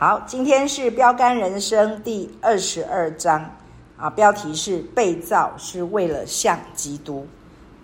[0.00, 3.44] 好，今天是标杆人生第二十二章
[3.98, 7.26] 啊，标题是被造是为了像基督。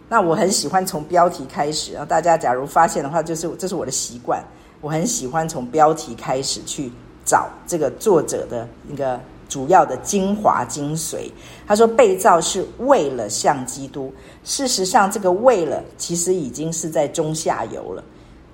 [0.08, 4.42] 那我很喜欢从标题开始啊，大家假如发现的话，就是这是我的习惯，
[4.80, 6.90] 我很喜欢从标题开始去
[7.22, 11.30] 找这个作者的一个主要的精华精髓。
[11.66, 14.10] 他说被造是为了像基督，
[14.42, 18.02] 事实上这个为了其实已经是在中下游了。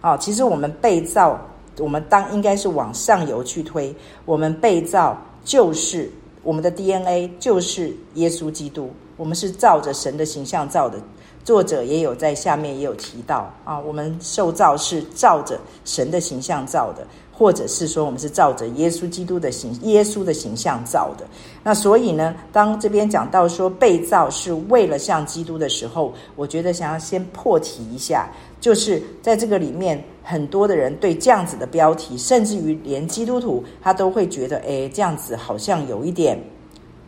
[0.00, 1.40] 啊，其实我们被造。
[1.78, 3.94] 我们当应该是往上游去推，
[4.24, 6.10] 我们被造就是
[6.42, 10.98] 我们的 DNA 就是耶稣基督，我们是照着神的形象造的。
[11.44, 21.26] 作者也有在下面也有提到啊，我们受造是照着神的形象造的，或者是说我们是照着耶稣基督的形耶稣的形象造的。
[21.64, 28.30] 那所以呢，当这边讲到说被造是为了像基督的时候，我觉得想要先破题一下，
[28.60, 30.02] 就是在这个里面。
[30.22, 36.38] 很多的人对这样子的标题，甚至于连基督徒他都会觉得，哎，这样子好像有一点，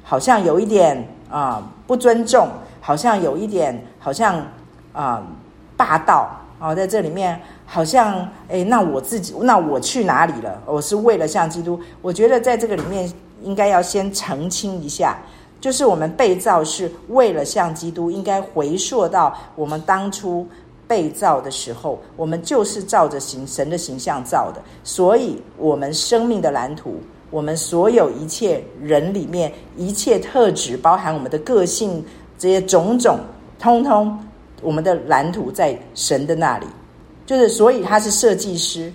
[0.02, 2.48] 好像有一点啊、不尊重，
[2.80, 4.44] 好像有一点，好像
[4.92, 5.22] 啊、
[5.76, 10.60] 霸道啊、哦，在这里面好像，哎，那我自己，那我去哪里了？
[10.66, 13.10] 我是为了像基督，我觉得在这个里面
[13.42, 15.16] 应该要先澄清一下，
[15.60, 20.46] 就是我们被造是为了像基督，应该回溯到我们当初。
[20.86, 32.04] 被造的时候，我们就是照着形神的形象造的，所以，我们生命的蓝图，我们所有一切人里面一切特质，包含我们的个性
[32.38, 33.18] 这些种种，
[33.58, 34.18] 通通，
[34.62, 36.66] 我们的蓝图在神的那里，
[37.26, 38.92] 就是，所以他是设计师，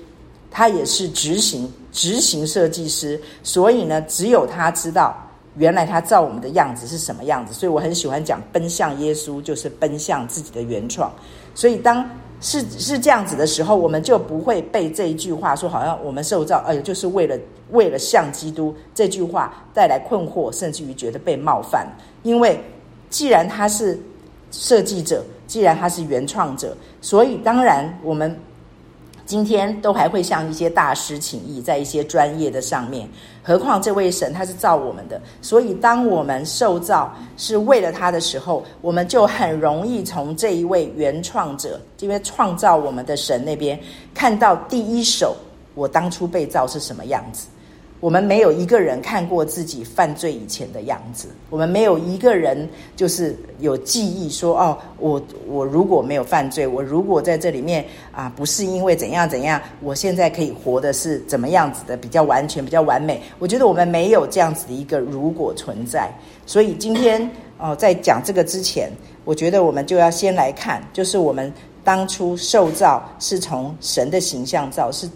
[0.51, 5.15] 他也是执行执行设计师，所以呢，只有他知道
[5.55, 11.11] 原来他造我们的样子是什么样子，所以我很喜欢讲奔向耶稣，就是奔向自己的原创。
[11.55, 12.08] 所以，当
[12.42, 17.38] 是是这样子的时候，我们就不会被这一句话说，好像我们受造，哎呦，就是为了
[17.72, 21.88] 为了像基督这句话带来困惑，甚至于觉得被冒犯。
[22.23, 22.59] 因为
[23.09, 24.00] 既然他是
[24.52, 28.36] 设计者，既然他是原创者，所以当然我们。
[29.29, 33.07] 今天都还会向一些大师请益，在一些专业的上面，
[33.43, 43.79] 何况这位神他是造我们的，所以当我们受造是为了他的时候，我们就很容易从这一位原创者，这边创造我们的神那边
[44.15, 45.35] 看到第一手，
[45.75, 47.45] 我当初被造是什么样子。
[47.99, 63.21] 我们没有一个人看过自己犯罪以前的样子，我们没有一个人就是有记忆说哦，我我如果没有犯罪，我如果在这里面啊，不是因为怎样怎样，我现在可以活的是怎么样子的，比较完全，比较完美。
[63.38, 66.09] 我觉得我们没有这样子的一个如果存在，
[66.45, 68.89] 所以今天哦，在讲这个之前，
[69.26, 71.52] 我觉得我们就要先来看，就是我们
[71.83, 75.09] 当初受造是从神的形象造是。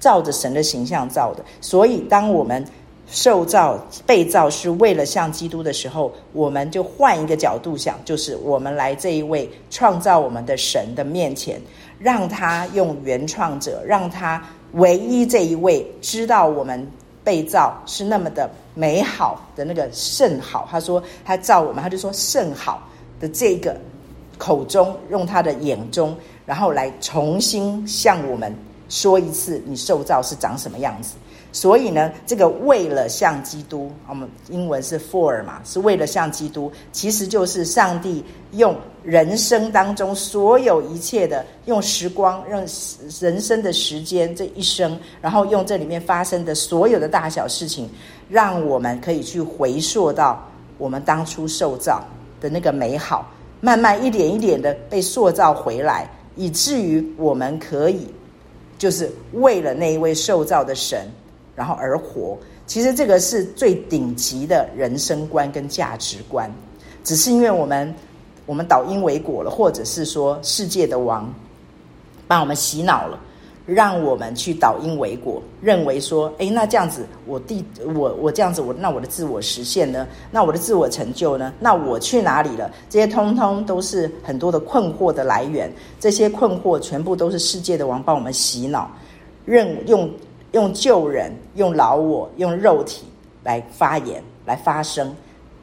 [0.00, 2.64] 照着神的形象造的，所以当我们
[3.10, 11.58] 受造、被造是为了像基督的时候，我们就换一个角度想，就是我们来这一位创造我们的神的面前，
[11.98, 14.42] 让他用原创者，让他
[14.72, 16.86] 唯一这一位知道我们
[17.24, 20.68] 被造是那么的美好的那个甚好。
[20.70, 22.86] 他说他造我们，他就说甚好
[23.18, 23.74] 的这个
[24.36, 26.14] 口中，用他的眼中，
[26.44, 28.54] 然后来重新向我们。
[28.88, 31.14] 说一次，你受造是长什么样子？
[31.50, 38.22] 所以呢，这个为了像基督，我们英文是 for 嘛，是为了像基督，其实就是上帝
[38.52, 42.60] 用人生当中所有一切的，用时光，让
[43.18, 47.88] 人生的时间这一生，然后用这里面发生的所有的大小事情，
[48.28, 52.04] 让我们可以去回溯到我们当初受造
[52.42, 53.26] 的那个美好，
[53.62, 56.06] 慢慢一点一点的被塑造回来，
[56.36, 58.06] 以至于我们可以。
[58.78, 61.06] 就是为了那一位受造的神，
[61.54, 62.38] 然后而活。
[62.66, 66.50] 其实这个是最顶级的人生观跟价值观，
[67.02, 67.94] 只是因为我们
[68.46, 71.32] 我们倒因为果了，或者是说世界的王
[72.26, 73.18] 把我们洗脑了。
[73.68, 77.62] 让我们去倒因为果，认为说，诶，那这样子，我第
[77.94, 80.08] 我我这样子，我那我的自我实现呢？
[80.30, 81.52] 那我的自我成就呢？
[81.60, 82.70] 那我去哪里了？
[82.88, 85.70] 这些通通都是很多的困惑的来源。
[86.00, 88.90] 这些困惑全部都是世界的王帮我们洗脑，
[89.44, 90.10] 认用
[90.52, 93.04] 用旧人、用老我、用肉体
[93.44, 95.14] 来发言、来发声，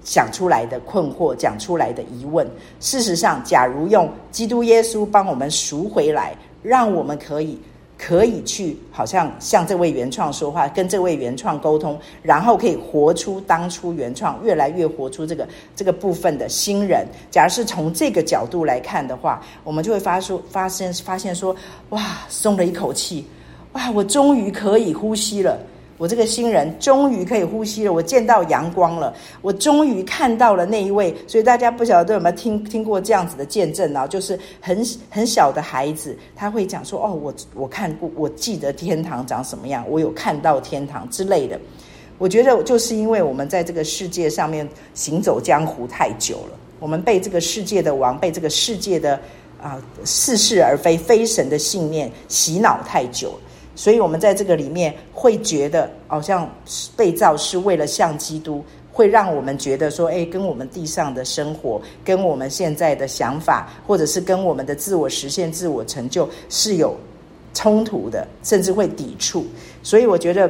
[0.04, 2.48] 想出来的困惑，讲出来的疑问。
[2.80, 7.58] 事实上，假如用基督耶稣帮我们赎回来，让我们可以。
[8.06, 17.04] 可以去，好像向这位原创说话，跟这位原创沟通，然后可以活出当初原创，越来越活出这个这个部分的新人。
[17.32, 21.56] 假如是从这个角度来看的话，我们就会发出发现发现说，
[21.90, 22.00] 哇，
[22.30, 23.26] 松了一口气，
[23.72, 25.58] 哇，我终于可以呼吸了，
[25.98, 31.16] 我这个新人终于可以呼吸了，我见到阳光了，我终于看到了那一位。
[31.26, 34.06] 所以大家不晓得有没有听听过这样子的见证啊？
[34.06, 41.60] 就是很很小的孩子，他会讲说：“哦，我我看过，我记得天堂长什么样，我有看到天堂之类的。”
[42.18, 49.20] 我觉得就是因为我们在这个世界上面行走江湖太久了，我们被这个世界的王，被这个世界的
[49.62, 53.40] 啊似是而非、非神的信念洗脑太久了。
[53.76, 56.50] 所以，我们在这个里面会觉得，好像
[56.96, 58.64] 被造是为了像基督，
[58.94, 66.96] 会让我们觉得说，哎，跟我们地上的生活，跟我们现在的想法，或者是跟我们的自我实现、自我成就是有
[67.54, 69.46] 冲突的，甚至会抵触。
[69.84, 70.50] 所以，我觉得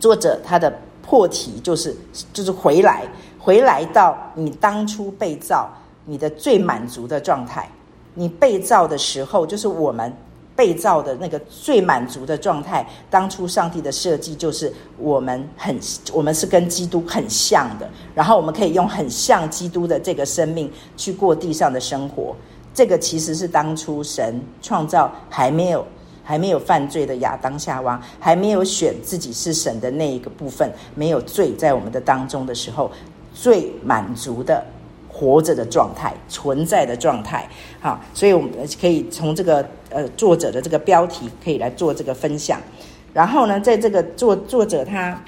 [0.00, 1.94] 作者他的破题就是，
[2.32, 3.04] 就是回来，
[3.38, 5.70] 回来到你当初被造，
[6.06, 7.68] 你的最满足的状态。
[8.14, 10.10] 你被造的时候，就是我们。
[10.54, 15.78] 被造的那个最满足的状态，当初上帝的设计就是我们很，
[16.12, 22.36] 我们是跟基督很像的，然后我们可以用很像基督的这个生命去过地上的生活。
[22.74, 25.86] 这个其实是当初神创造还没有
[26.24, 32.90] 还没有犯罪的亚当夏娃，还没有选自己是神的那一个部分，没有罪在我们的当中的时候，
[33.34, 34.64] 最满足的。
[35.12, 37.46] 活着的状态，存在的状态，
[37.80, 38.50] 好，所以我们
[38.80, 42.58] 可以从这个呃作者的这个标题可以来做这个分享。
[43.12, 45.22] 然后呢，在这个作作者他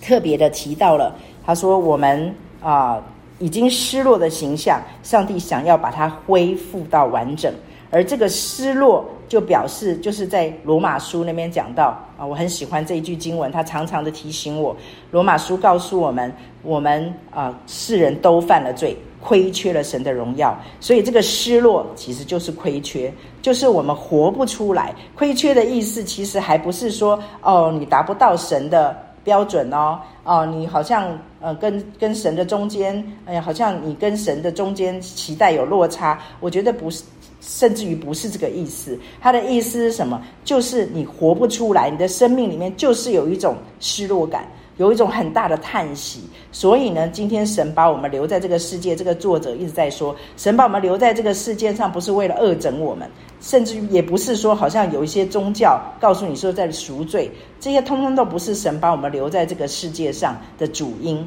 [0.00, 1.14] 特别的提到了，
[1.44, 3.00] 他说我们啊、
[3.38, 7.52] 已经失落的形象，上帝想要把它恢复到完整，
[7.90, 9.04] 而这个失落。
[9.28, 14.74] 就表示就是在罗马书那边讲到啊，我很喜欢这一句经文，他常常的提醒我。
[15.10, 16.32] 罗马书告诉我们，
[16.62, 24.94] 我们啊世人都犯了罪，亏缺了神的荣耀，所以这个失落其实就是亏缺，就是我们活不出来。
[25.14, 31.06] 亏缺的意思其实还不是说哦，你达不到神的标准哦，哦，你好像
[31.40, 36.18] 呃跟跟神的中间，哎呀，好像你跟神的中间期待有落差。
[36.40, 37.04] 我觉得不是。
[37.48, 40.20] 甚至于不是这个意思，他的意思是什么？
[40.44, 44.46] 就是你活不出来，你的生命里面就是有一种失落感，
[44.76, 46.20] 有一种很大的叹息。
[46.52, 53.10] 所以呢，今天神把我们留在这个世界，这个作者一直在说，神把我们留在这个世界上，不是为了恶整我们，
[53.40, 61.26] 甚至于也不是说好像有一些宗教告诉你说在赎罪，这些通通都不是神把我们留在这个世界上的主因。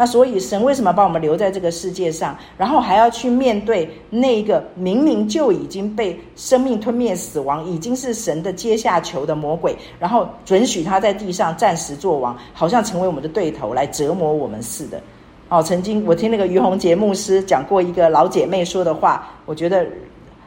[0.00, 15.00] 那所以神为什么把我们留在这个世界上，然后还要去面对那个明明就已经被生命吞灭、死亡，已经是神的阶下囚的魔鬼，然后准许他在地上暂时作王，好像成为我们的对头来折磨我们似的。
[15.48, 19.84] 哦，曾经我听那个于洪杰牧师讲过一个老姐妹说的话，我觉得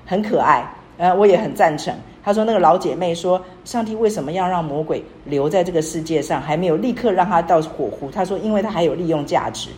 [0.05, 0.65] 很可爱，
[0.97, 1.93] 呃，我也很赞成。
[2.23, 8.11] 他说：“那个老姐妹说，上帝为什么要让魔鬼留在这个世界上，还没有立刻让他到火湖？
[8.11, 9.69] 他说，因为他还有利用价值。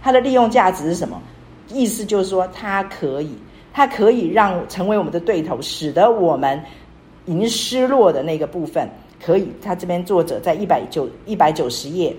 [0.00, 1.20] 他的利用价值是什么？
[1.68, 3.36] 意思就是说，他可以，
[3.72, 6.62] 他可以让成为我们的对头，使得我们
[7.26, 8.88] 已经失落的那个部分，
[9.20, 9.52] 可以。
[9.60, 12.14] 他这边作者在一百九一百九十页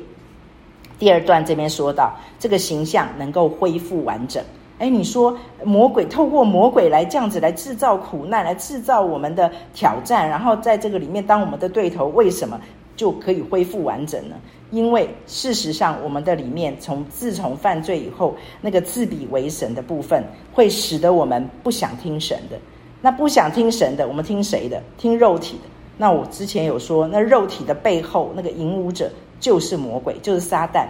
[0.99, 4.43] 第二段这边说到，这个形象能够恢复完整。”
[4.79, 12.59] 哎，你说魔鬼透过魔鬼来这样子来制造苦难，来制造我们的挑战，然后在这个里面当我们的对头，为什么
[12.95, 14.35] 就可以恢复完整呢？
[14.71, 22.57] 因为事实上，我们的里面从自从犯罪以后，那个自比为神的部分，会使得我们不想听神的。
[23.01, 24.81] 那不想听神的，我们听谁的？
[24.97, 25.63] 听肉体的。
[25.97, 30.85] 那我之前有说，那肉体的背后那个引舞者就是魔鬼，就是撒旦。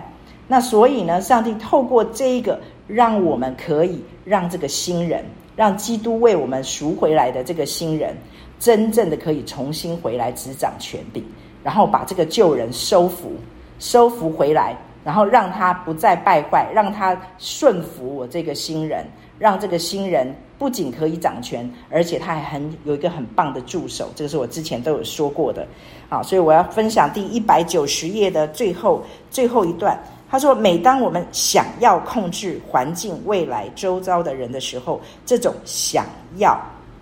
[0.48, 2.60] 那所以呢，上帝透过这一个。
[2.89, 5.24] 让我们可以让这个新人，
[5.55, 8.17] 让基督为我们赎回来的这个新人，
[8.58, 11.24] 真正的可以重新回来执掌权柄，
[11.63, 13.34] 然后把这个旧人收服，
[13.77, 19.05] 收服回来，然后让他不再败坏，让他顺服我这个新人，
[19.38, 25.67] 让这个新人不仅可以掌权，而且他还很有一个很棒的助手，这个是我之前都有说过的。
[26.10, 29.96] 好，所以我要分享第一百九十页的最后最后一段。
[30.31, 36.05] 他说：“每当我们想要控制环境、未来、周遭的人的时候，这种想
[36.38, 36.55] 要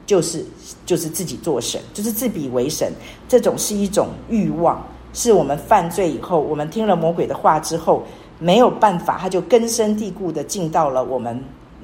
[0.06, 0.46] 就是
[0.86, 2.94] 就是自己做神，就是自比为神。
[3.28, 4.82] 这种是一种欲望，
[5.12, 8.02] 是我们犯罪以后，我们听了魔鬼的话之后，
[8.40, 11.38] 没有办法，他就根深蒂固的进到了我们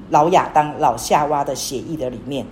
[0.08, 2.46] 老亚当、老夏娃的血液的里面。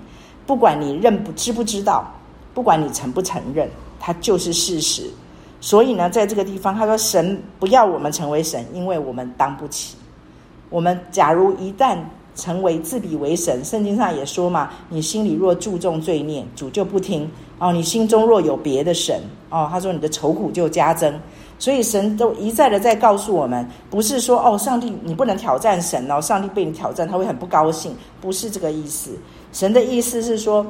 [0.47, 2.13] 不管你认不知不知道，
[2.53, 5.09] 不管你承不承认，它就是事实。”
[5.65, 9.97] 所以呢，在这个地方，他说：“神不要我们成为神，因为我们当不起。
[10.71, 11.97] 我们假如一旦
[12.35, 13.65] 成为自比为神。
[13.65, 21.15] 圣经上也说嘛，你心里若注重罪孽，主就不听哦；你心中若有别的神哦，他说你的愁苦就加增。
[21.61, 29.13] 所以神都一再的在告诉我们，不是说哦，上帝你不能挑战神哦，上帝被你挑战他会很不高兴，不是这个意思。
[29.53, 30.67] 神的意思是说，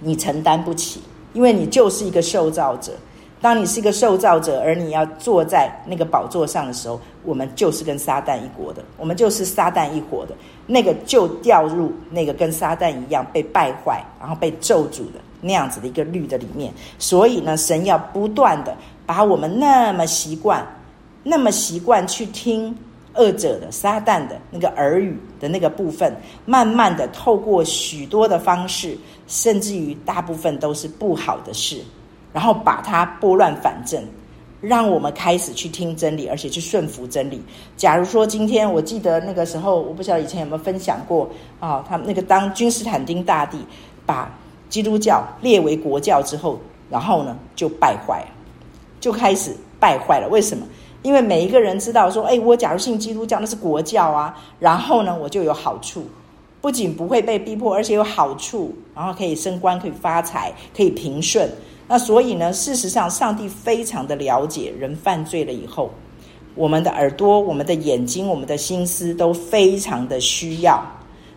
[0.00, 1.00] 你承担不起，
[1.32, 2.92] 因为你就是一个受造者。
[3.42, 10.34] 当你是一个受造者，而你要坐在那个宝座上的时候，我们就是跟撒旦一国的，我们就是撒旦一伙的，
[10.66, 16.72] 那个就掉入那个跟撒旦一样被败坏，然后被咒诅的那样子的一个律的里面。
[16.98, 18.74] 所以呢，神要不断的。
[19.04, 20.64] 把我们那么习惯，
[21.24, 22.74] 那么习惯去听
[23.14, 28.96] 恶者的撒旦的那个耳语的那个部分，慢慢的透过许多的方式，
[29.26, 31.82] 甚至于大部分都是不好的事，
[32.32, 34.02] 然后把它拨乱反正，
[34.60, 37.42] 让我们开始去听真理，而且去顺服真理。
[37.76, 41.28] 假如说今天，我记得那个时候，我不晓得以前有没有分享过
[41.60, 43.58] 啊，他们那个当君士坦丁大帝
[44.06, 44.32] 把
[44.68, 46.58] 基督教列为国教之后，
[46.88, 48.28] 然后呢就败坏了。
[49.00, 50.28] 就开始败坏了。
[50.28, 50.64] 为什么？
[51.02, 54.38] 因为每一个人知道说，哎，我假如信基督教，那是国教啊。
[54.60, 56.06] 然后呢，我就有好处，
[56.60, 61.50] 不仅不会被逼迫，而且有好处，然后可以升官，可以发财，可以平顺。
[61.92, 65.90] 那所以呢，事实上，上帝非常的了解人犯罪了以后，
[66.54, 70.82] 我们的耳朵、我们的眼睛、我们的心思都非常的需要，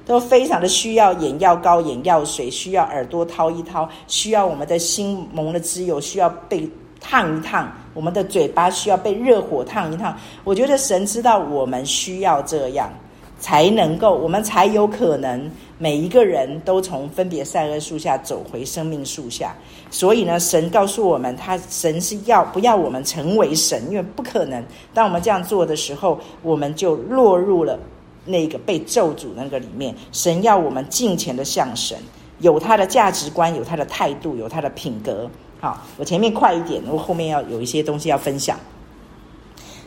[0.06, 6.66] 都非常的需要眼药膏、眼药水，需要耳朵掏一掏，需要我们的心蒙了脂油，需要被。
[7.08, 10.18] 烫一烫，我们的嘴巴需要被热火烫一烫。
[10.44, 12.90] 我觉得神知道我们需要这样，
[13.40, 19.56] 才能够，我们才有可能每一个人都从分别善恶树下走回生命树下。
[19.92, 23.82] 所以呢，神告诉我们，他神是要不要我们成为神？
[23.90, 24.64] 因为不可能。
[24.94, 27.78] 当我们这样做的时候，我们就落入了
[28.26, 29.94] 那个被咒诅那个里面。
[30.12, 31.98] 神要我们敬虔的向神，
[32.40, 35.30] 有他的价值观，有他的态度，有他的品格。
[35.60, 38.58] 好，我前面快一点，我后面要有一些东西要分享。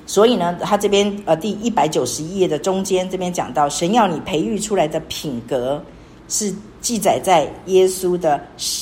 [0.08, 5.84] 所以呢，他这边呃第一百九十一页的中间这边讲到，神要你培育出来的品格
[6.28, 6.50] 是
[6.80, 8.40] 记载在耶稣的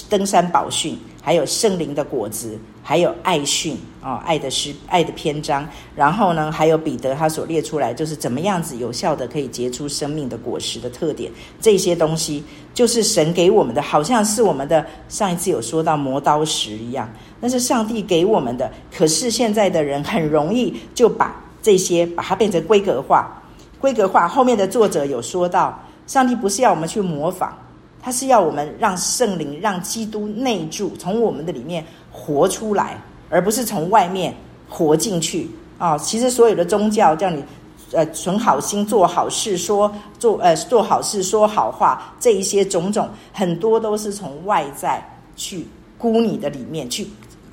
[0.08, 2.56] 登山宝训，还有圣灵的果子。
[2.88, 5.68] 还有爱训、哦，爱的诗，爱的篇章。
[5.96, 11.28] 然后呢，还有彼得他所列出来，就是怎么样子有效的可以结出生命的果实的特点。
[11.60, 18.70] 这些东西就是神给我们的，好像是我们的上一次有说到磨刀石一样，那是上帝给我们的。
[18.96, 23.42] 可是现在的人很容易就把这些把它变成规格化，
[23.80, 24.28] 规格化。
[24.28, 25.76] 后面的作者有说到，
[26.06, 27.52] 上帝不是要我们去模仿。
[28.00, 31.84] 他是要我们让圣灵、让基督内住，从我们的里面
[32.16, 34.34] 活出来，而不是从外面
[34.66, 37.44] 活进去啊、其实所有的宗教叫你
[37.92, 45.06] 呃存好心、做好事、说做呃做好事、说好话，这一些种种很多都是从外在
[45.36, 45.66] 去
[45.98, 47.06] 箍你的里面去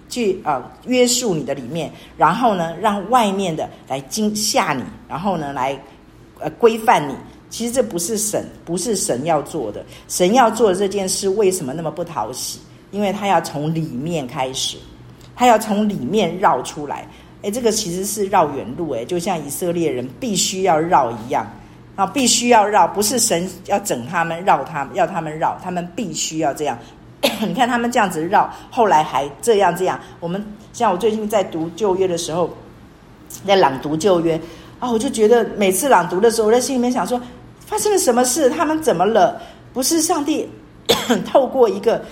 [0.08, 5.78] 去、呃、约束你的里面，然后呢让外面的来惊吓你，然后呢来
[6.40, 7.14] 呃规范你。
[7.50, 9.86] 其实这不是神，不是神要做的。
[10.08, 12.58] 神要做的这件事，为什么那么不讨喜？
[12.94, 14.78] 因为他要从里面开始，
[15.36, 17.06] 他要从里面绕出来。
[17.42, 21.46] 诶，这个其实是绕远路，诶，就像以色列人必须要绕一样
[21.98, 26.80] 啊，必须要绕，不是神要整他们，绕他们，要他们绕，他们必须要这样。
[27.46, 30.00] 你看他们这样子绕，后来还这样这样。
[30.22, 32.50] 我们像我最近在读旧约的时候，
[33.46, 34.40] 在朗读旧约
[34.80, 37.20] 啊，我就觉得每次朗读的时候，我在心里面想说。
[37.66, 38.50] 发生了什么事？
[38.50, 39.42] 他们怎么了？
[39.74, 40.48] 不是上帝
[41.26, 42.04] 透过一个，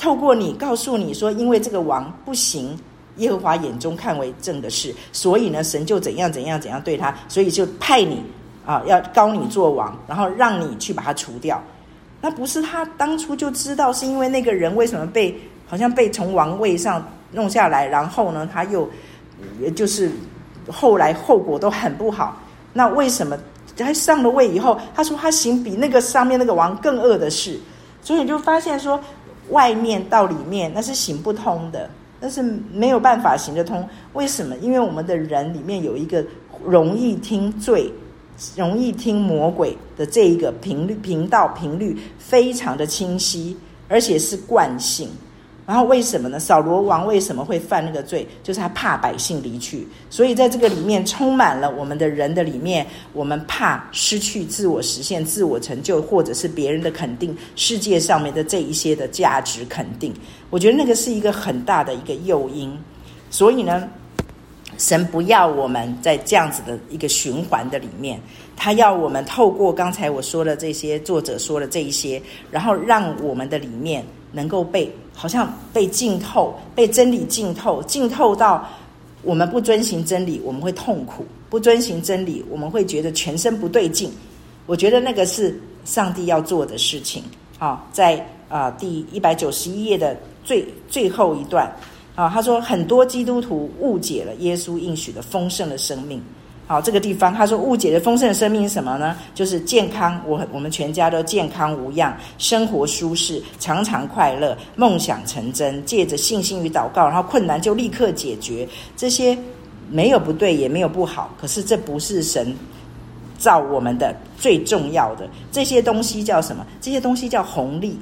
[0.00, 2.74] 透过你告诉你说，因为这个王不行，
[3.16, 8.22] 耶和华眼中看为正的事，所以呢，神就怎样怎样怎样对他，所以就派你
[8.64, 11.62] 啊，要高你做王，然后让你去把他除掉。
[12.22, 18.88] 那不是他当初就知道，是因为那个人为什么被好像被从王位上弄下来，然后呢，他又
[19.76, 20.10] 就是
[20.68, 22.36] 后来后果都很不好。
[22.72, 23.38] 那为什么？
[23.76, 27.58] 他上了位以后，他说他行比那个上面那个王更恶的事，
[28.02, 29.00] 所以你就发现说，
[29.50, 31.88] 外面到里面那是行不通的，
[32.20, 32.42] 那是
[32.72, 33.88] 没有办法行得通。
[34.12, 34.56] 为什么？
[34.58, 36.24] 因为我们的人里面有一个
[36.64, 37.92] 容易听罪、
[38.56, 43.56] 容易听魔鬼的这一个频率频道频率非常的清晰，
[43.88, 45.08] 而且是惯性。
[45.70, 46.36] 然后为什么呢？
[46.40, 48.26] 扫罗王为什么会犯那个罪？
[48.42, 60.12] 就是他怕百姓离去，所以在这个里面充满了我们的人的里面，我们怕失去自我实现、自我成就，或者是别人的肯定，世界上面的这一些的价值肯定。
[60.50, 62.76] 我觉得那个是一个很大的一个诱因。
[63.30, 63.88] 所以呢，
[64.76, 68.20] 神不要我们在这样子的一个循环的里面，
[68.56, 78.66] 他要我们透过刚才我说的这些作者说的这一些，然后让我们的里面能够被好像被浸透，被真理浸透，浸透到
[79.22, 84.10] 我们不遵行真理，我们会痛苦；不遵行真理，我们会觉得全身不对劲。
[84.66, 87.22] 我觉得那个是上帝要做的事情。
[87.58, 91.70] 好，在啊、第一百九十一页的最最后一段。
[92.16, 96.20] 啊，他说很多基督徒误解了耶稣应许的丰盛的生命。
[96.70, 99.16] 好，这个地方他说误解的丰盛的生命是什么呢？
[99.34, 108.68] 就是健康，我我们全家都健康无恙，生活舒适，常常快乐，梦想成真，借着信心与祷告，然后困难就立刻解决。
[108.96, 109.36] 这些
[109.90, 112.54] 没有不对，也没有不好，可是这不是神
[113.36, 115.28] 造我们的最重要的。
[115.50, 116.64] 这些东西叫什么？
[116.80, 117.98] 这些东西叫红利。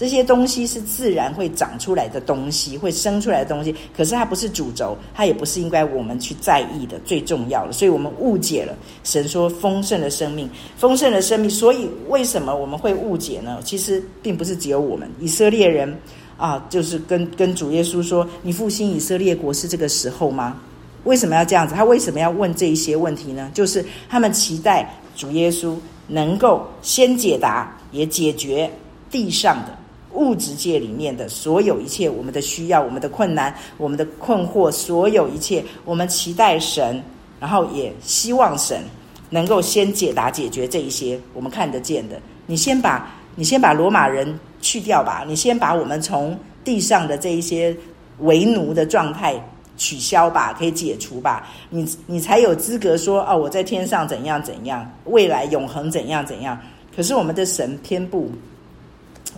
[0.00, 3.74] 这些东西是自然会长出来的东西，会生出来的东西。
[3.94, 7.72] 可是它不是主轴，它也不是应该我们去在意的最重要的。
[7.74, 11.50] 所以我们误解了神说丰盛的生命，丰盛的生命。
[11.50, 13.60] 所以为什么我们会误解呢？
[13.62, 15.94] 其实并不是只有我们以色列人
[16.38, 20.56] 啊，就是跟跟主耶稣说：“你复兴以色列国是这个时候吗？”
[21.04, 21.74] 为什么要这样子？
[21.74, 23.50] 他为什么要问这一些问题呢？
[23.52, 25.74] 就是他们期待主耶稣
[26.08, 28.70] 能够先解答，也解决
[29.10, 29.79] 地上的。
[30.12, 37.00] 物质界里面的所有一切，我们的需要、我们的困难、我们的困惑，所有一切，我们期待神，
[37.38, 38.82] 然后也希望神
[39.30, 42.20] 能够先解答、解决这一些我们看得见的。
[42.46, 47.76] 你先把，你先把罗马人去掉吧，你先把我们从地上的这一些
[48.18, 49.40] 为奴的状态
[49.76, 56.58] 取消吧，可以解除吧，你你才有资格说哦，我在天上怎样怎样，未来永恒怎样怎样。
[56.94, 58.28] 可是我们的神偏不。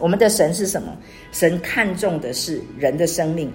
[0.02, 0.98] 我们的神是什么？
[1.30, 3.48] 神看重的是人的生命，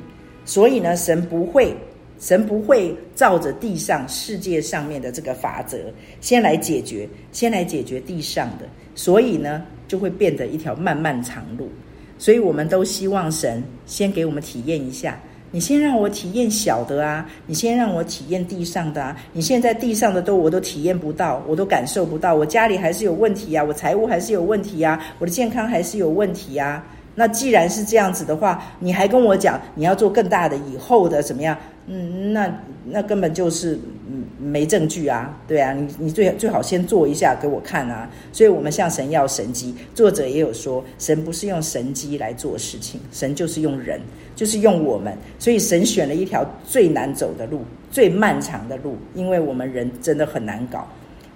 [0.46, 1.75] 所以呢，神不会，
[2.22, 5.77] 神不会照着地上世界上面的这个法则
[6.22, 11.70] 先来解决，先来解决地上的，所以呢，就会变得一条漫漫长路。
[12.18, 15.20] 所以我们都希望神先给我们体验一下。
[15.58, 19.18] 你先让我体验小的啊，你先让我体验地上的啊。
[19.34, 22.36] 你现在地上的都我都体验不到，我都感受不到。
[22.36, 26.86] 我家里还是有问题啊，我财务还是有问题啊，我的健康还是有问题啊。
[27.19, 31.58] 那既然是这样子的话，你还跟我讲你要做更大的以后的怎么样？
[31.88, 32.47] 嗯，那
[32.86, 38.08] 那根本就是嗯没证据啊，对啊，你你最最好先做一下给我看啊。
[38.32, 43.99] 所以我们向神要神机，作者也有说，神不是用神机来做事情，神就是用人。
[44.36, 50.88] 就是用我们，所以神选了一条最难走的路，最漫长的路，因为我们人真的很难搞。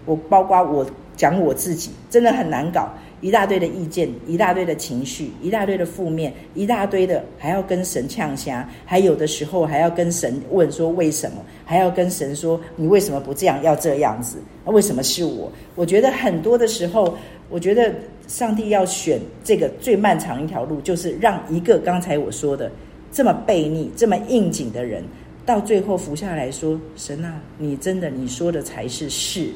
[0.06, 0.86] 我包括我
[1.18, 14.38] 讲我自己，真的很难搞，一大堆的意见，一大堆的情绪，一大堆的负面，一大堆的还要跟神呛瞎，还有的时候还要跟神问说为什么，还要跟神说你为什么不这样，要这样子？
[14.66, 15.52] 那为什么是我？
[15.76, 17.16] 我觉得很多的时候，
[17.50, 17.94] 我觉得
[18.28, 22.72] 上帝要选这个最漫长一条路，就是让一个刚才我说的。
[23.14, 25.04] 这么悖逆、这么应景的人，
[25.46, 29.50] 到最后服下来说：“神啊，你真的你说的才是是。”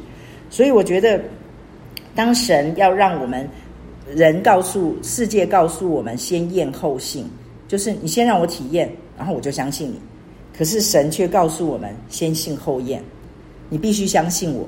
[0.51, 1.21] 所以我觉得，
[2.15, 3.47] 当神要让我们
[4.15, 7.25] 人告诉世界，告诉我们先验后信，
[7.67, 9.99] 就是你先让我体验，然后我就相信你。
[10.58, 13.04] 可是神却告诉我们先信后验，
[13.69, 14.67] 你必须相信我。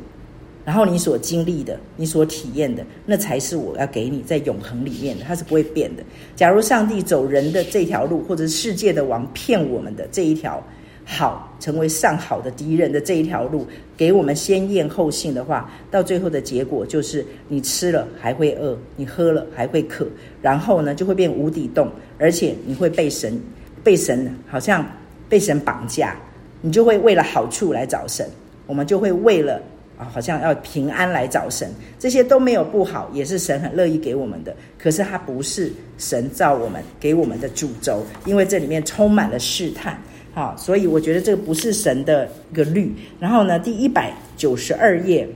[0.66, 6.04] 然后你所经历的，你所体验的，那才是我要给你在永恒里面的，它是不会变的。
[6.36, 10.62] 假如上帝走人的这条路，或者是世界的王骗我们的这一条
[11.10, 13.66] 好，成为上好的敌人的这一条路，
[13.96, 20.06] 给我们先验后信的话，到最后的结果就是你吃了还会饿，你喝了还会渴，
[20.42, 21.90] 然后呢就会变无底洞，
[22.20, 23.40] 而且你会被神
[23.86, 24.86] 被神好像
[25.30, 26.14] 被神绑架，
[26.62, 28.30] 你就会为了好处来找神，
[28.66, 29.62] 我们就会为了。
[29.98, 34.56] 啊，好像要平安来找神，这些都没有不好，也是神很乐意给我们的。
[34.78, 40.00] 可是它不是神造我们给我们的主轴，因为这里面充满了试探。
[40.38, 42.94] 好，所以我觉得这个不是神的一个律。
[43.20, 45.28] 然后呢，第一百九十二页，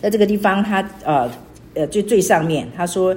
[0.00, 1.28] 在这个地方他，呃
[1.74, 3.12] 呃最最上面他说，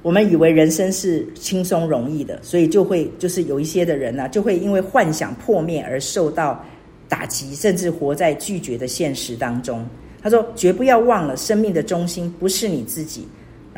[0.00, 6.64] 我们以为人生是轻松容易的，所以就会就是有一些的人呢、就会因为幻想破灭而受到。
[7.10, 9.82] 打击，甚至活在拒绝的现实当中。
[10.22, 13.26] 他说：“绝不要忘了，生命的中心不是你自己。”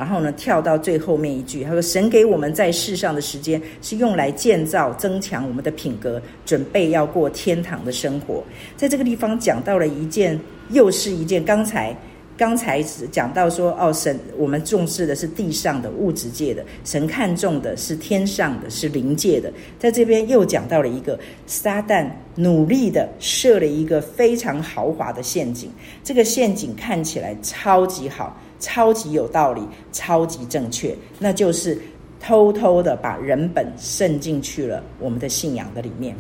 [0.01, 8.43] 然后呢，跳到最后面一句，他说：“神给我们在世上的时间，是用来建造、增强我们的品格，准备要过天堂的生活。”
[8.79, 11.95] 在这个地方讲到了一件，又是一件刚才
[12.35, 12.83] 刚才
[13.13, 19.53] 讲到说，哦，神我们重视的是地上的物质界的，神看重的是天上的，是灵界的。
[19.79, 25.71] 在这边又讲到了一个撒旦努力的设了一个非常豪华的陷阱，
[26.03, 31.77] 这个陷阱看起来超级好，超级有道理，超级正确，那就是
[32.21, 36.15] 偷偷的把人本渗进去了我们的信仰的里面，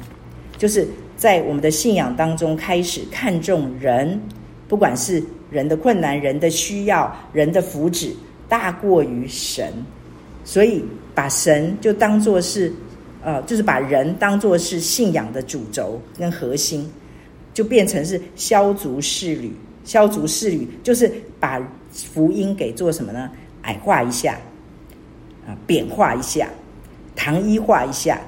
[0.58, 4.20] 就是在我们的信仰当中开始看重人，
[4.66, 5.22] 不管是。
[5.50, 8.10] 人的困难、人的需要、人的福祉
[8.48, 9.72] 大过于神，
[10.44, 10.80] 所以
[11.12, 12.72] 把神就当作是，
[13.20, 16.88] 呃，就是把人当作是信仰的主轴跟核心，
[17.52, 19.52] 就变成是削足适履。
[19.90, 23.28] 消足适履就是把福音给做什么呢？
[23.62, 24.38] 矮化一下，
[25.44, 26.48] 啊，扁化一下，
[27.16, 28.20] 糖衣化一下，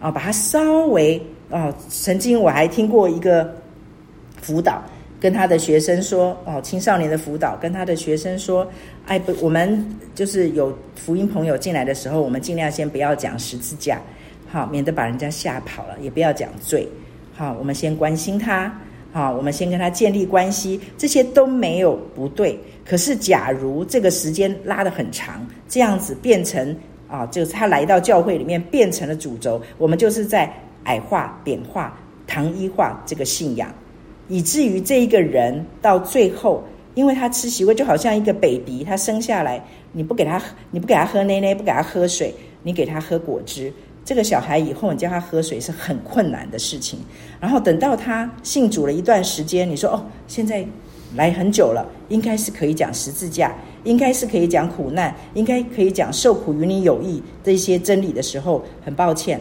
[0.00, 3.54] 啊，把它稍微啊，曾经我还听过一个
[4.42, 4.82] 辅导。
[5.20, 8.68] 跟他的学生说哦，青少年的辅导跟他的学生说，
[9.06, 14.02] 哎不，我们就是有福音朋友进来的时候，我们尽量先不要讲十字架，
[14.50, 16.88] 好，免得把人家吓跑了；也不要讲罪，
[17.32, 18.76] 好，我们先关心他，
[19.16, 22.60] 啊，我们先跟他建立关系，这些都没有不对。
[22.84, 26.76] 可是，假如这个时间拉得很长，这样子变成
[27.08, 30.52] 啊，就是他来到教会里面变成了主轴，我们就是在
[30.84, 33.74] 矮化、扁化、糖衣化这个信仰。
[34.28, 40.38] 以至于这一个人到最后，因为他吃习惯，就好像一个 baby，他生下来，你不给他，
[40.70, 43.72] 你不给他喝奶奶，不给他喝水，你给他喝果汁，
[44.06, 47.00] 这个小孩以后你叫他喝水是很困难的事情。
[47.40, 50.64] 然后等到他信主了一段时间，你说哦，现在
[51.16, 59.40] 来很久了，应该是可以讲十字架，应该是可以讲苦难，应该可以讲受苦与你有益这些真理的时候，很抱歉，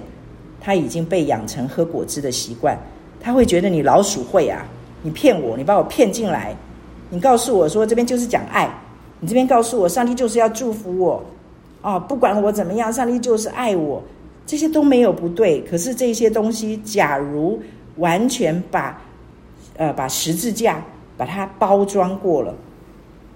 [0.60, 2.76] 他已经被养成喝果汁的习惯。
[3.22, 4.66] 他会觉得你老鼠会啊，
[5.04, 6.56] 你骗我，你把我骗进来，
[7.12, 8.68] 你告诉我说这边就是讲爱，
[9.20, 11.24] 你这边告诉我上帝就是要祝福我，
[11.84, 14.02] 哦，不管我怎么样，上帝就是爱我，
[14.46, 15.62] 这些都没有不对。
[15.62, 17.62] 可是这些东西，假如
[17.98, 19.02] 完全把
[19.78, 20.84] 呃把十字架
[21.18, 22.54] 把它包装过了，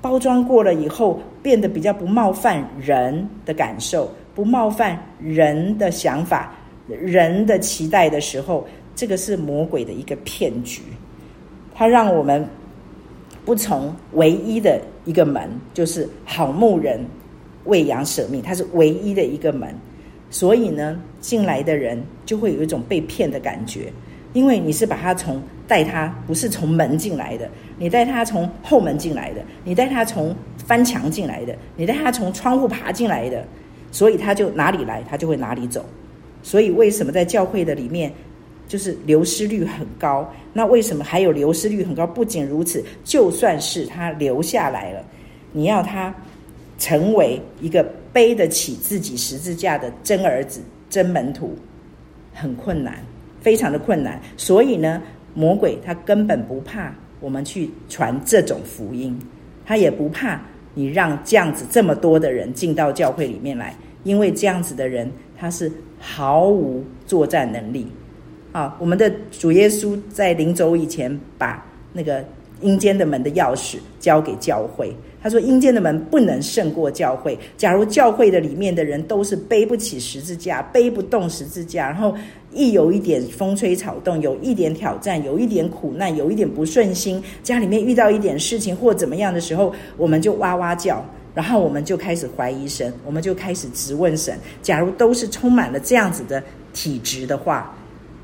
[0.02, 6.54] 包装过了以后，变得比较不冒犯人的感受，不冒犯人的想法，
[6.88, 8.68] 人的期待的时候。
[8.96, 10.82] 这个是魔鬼的一个骗局，
[11.74, 12.46] 它让我们
[13.46, 17.00] 不从唯一的一个门，就是好牧人
[17.64, 19.74] 为羊舍命，它是唯一的一个门，
[20.30, 23.92] 所以呢，进来的人就会有一种被骗的感觉，
[24.34, 33.46] 因为你是把他从带他不是从门进来的，你带他从后门进来的，你带他从翻墙进来的，你带他从窗户爬进来的，
[33.92, 35.86] 所以他就哪里来，他就会哪里走，
[36.44, 38.12] 所以为什么在教会的里面？
[38.68, 42.06] 就是流失率很高，那为什么还有流失率很高？
[42.06, 45.04] 不仅如此，就算是他留下来了，
[45.52, 46.14] 你要他
[46.80, 51.56] 成为一个背得起自己十字架的真儿子、真门徒，
[52.34, 53.04] 很困难，
[53.42, 54.20] 非常的困难。
[54.38, 55.00] 所以呢，
[55.36, 59.16] 魔鬼他根本不怕我们去传这种福音，
[59.66, 60.42] 他也不怕
[60.74, 67.86] 你让这样子这么多的人进到教会里面来，因为这样子的人他是毫无作战能力。
[68.52, 71.64] 啊，我们的主耶稣在临走以前，把
[71.94, 72.26] 那个
[72.62, 74.96] 阴间的门的钥匙交给教会。
[75.22, 77.38] 他说：“阴间的门不能胜过教会。
[77.58, 82.16] 假如教会的里面的人都是背不起十字架，背不动十字架，然后
[82.52, 91.06] 一有一点风吹草动，有一点挑战，有一点苦难，有一点不顺心，家里面遇到一点事情或怎么样的时候，我们就哇哇叫，
[91.36, 94.38] 然后我们就开始怀疑神，我们就开始质问神。
[94.62, 97.76] 假如都是充满了这样子的体质的话。”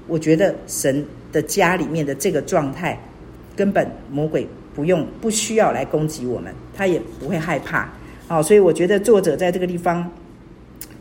[0.07, 2.95] 我觉得神的家里面的这个状态，
[3.55, 7.89] 根本魔鬼不用不需要来攻击我们，他也不会害怕。
[8.27, 10.11] 好，所以我觉得作者在这个地方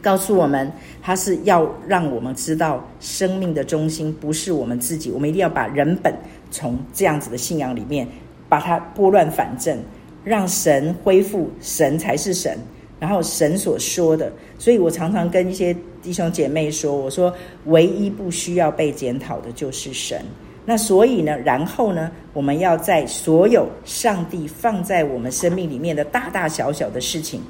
[0.00, 0.70] 告诉我们，
[1.02, 6.14] 他是要让我们知道，生命的中心不是我们自己，我们一定要把人本
[6.50, 8.06] 从这样子的信仰里面
[8.48, 9.78] 把它拨乱反正，
[10.22, 12.56] 让神恢复，神才是神。
[13.00, 17.34] 然后神所说的，所以我常常跟一些弟兄姐妹说：“我说，
[17.66, 20.22] 唯一不需要被检讨的就是神。
[20.64, 27.40] 那所以呢，然后呢，我们要在所有上帝放在我们生命里面的大大小小的事情，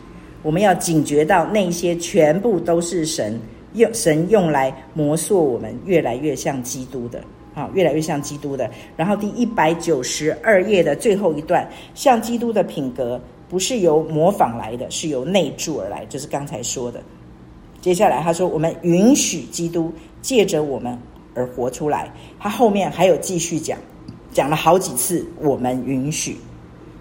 [0.43, 3.41] 我们要警觉到那些全部都是神
[3.75, 7.23] 用神用来磨塑我们，越来越像基督的
[7.55, 8.71] 啊，越来越像基督的。
[8.97, 17.01] 然后第一百九十二页的最后一段，像基督的品格。”不是由模仿来的，是由内住而来，就是刚才说的。
[17.81, 20.99] 接下来他说：“我们允许基督借着我们
[21.35, 23.79] 而活出来。”他后面还有继续讲，
[24.33, 26.37] 讲了好几次“我们允许”。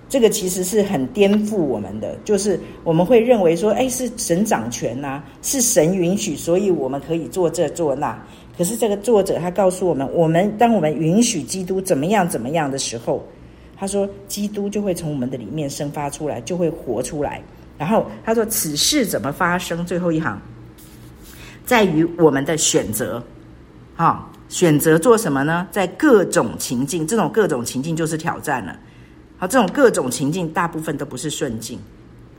[0.10, 8.24] 这个其实是很颠覆我们的，就是我们会认为说，哎，是神掌权呐、是神允许，所以我们可以做这做那。
[8.56, 13.26] 可是这个作者他告诉我们，我们当我们允许基督怎么样怎么样的时候，
[13.76, 17.42] 他说基督就会从我们的里面生发出来，就会活出来。
[17.80, 19.84] 然后他说此事怎么发生？
[19.84, 20.40] 最后一行，
[21.66, 23.24] 在于我们的选择，
[23.96, 25.68] 啊，选择做什么呢？
[25.72, 28.76] 在各种情境，这种各种情境就是挑战了。
[29.38, 31.80] 好，这种各种情境大部分都不是顺境，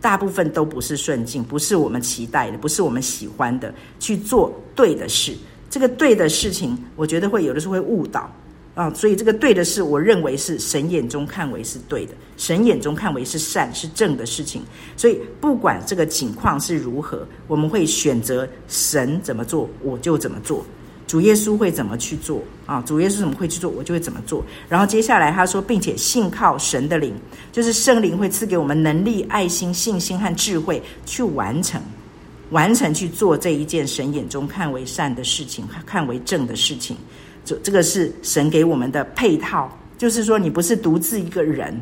[0.01, 5.35] 大部分都不是顺境，不是我们期待的，不是我们喜欢的，去做对的事。
[5.71, 8.31] 这个对的事情，我觉得会有的时候会误导
[8.75, 14.63] 啊，所以这个对的事，我认为是神眼中看为是对的，神眼中看为是善是正的事情。
[14.97, 20.65] 所以不管这个情况是如何，我们会选择神怎么做，我就怎么做。
[21.15, 22.83] 主耶稣会怎么去做啊？
[22.85, 24.45] 主耶稣怎么会去做，我就会怎么做。
[24.69, 27.15] 然后接下来他说，并且信靠神的灵，
[27.53, 31.81] 就是圣灵会赐给我们能力、爱心、信心和智慧去完成。
[32.51, 36.97] 完成去做这一件神眼中看为善的事情，看为正的事情，
[37.45, 39.71] 这这个是神给我们的配套。
[39.97, 41.81] 就是说，你不是独自一个人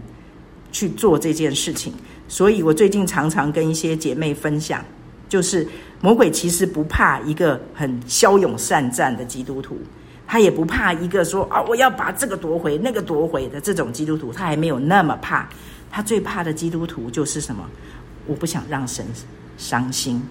[0.73, 1.91] 去做这件事情。
[2.29, 4.85] 所以我最近常常跟一些姐妹分享，
[5.33, 5.67] 就是
[6.03, 9.79] 魔鬼其实不怕一个很骁勇善战的基督徒，
[10.27, 15.49] 他也不怕一个说啊，我要把这个夺回，那个夺回的这种基督徒，他还没有那么怕。
[15.91, 17.65] 他最怕的基督徒就是什么？
[18.27, 19.07] 我不想让神
[19.57, 20.23] 伤心。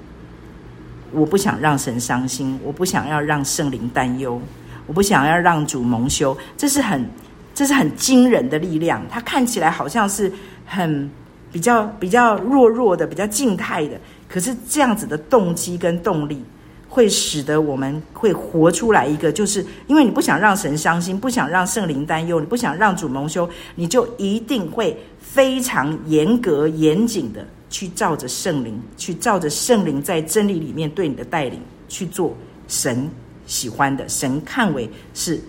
[1.12, 4.40] 我不想让神伤心，我不想要让圣灵担忧，
[4.86, 6.38] 我不想要让主蒙羞。
[6.56, 7.10] 这是很，
[7.56, 9.02] 这是很惊人的力量。
[9.10, 10.32] 他看起来好像是
[10.64, 11.10] 很
[11.52, 14.00] 比较比较弱弱的、比较静态的，
[14.32, 16.42] 可是这样子的动机跟动力，
[16.88, 27.46] 会使得我们会活出来一个，就是因为你不想让神伤心，不想让圣灵担忧，你不想让主蒙羞，你就一定会非常严格严谨的。
[27.72, 32.36] 去照着圣灵，去照着圣灵在真理里面对你的带领去做
[32.68, 33.10] 神
[33.48, 35.40] 喜欢的、神看为是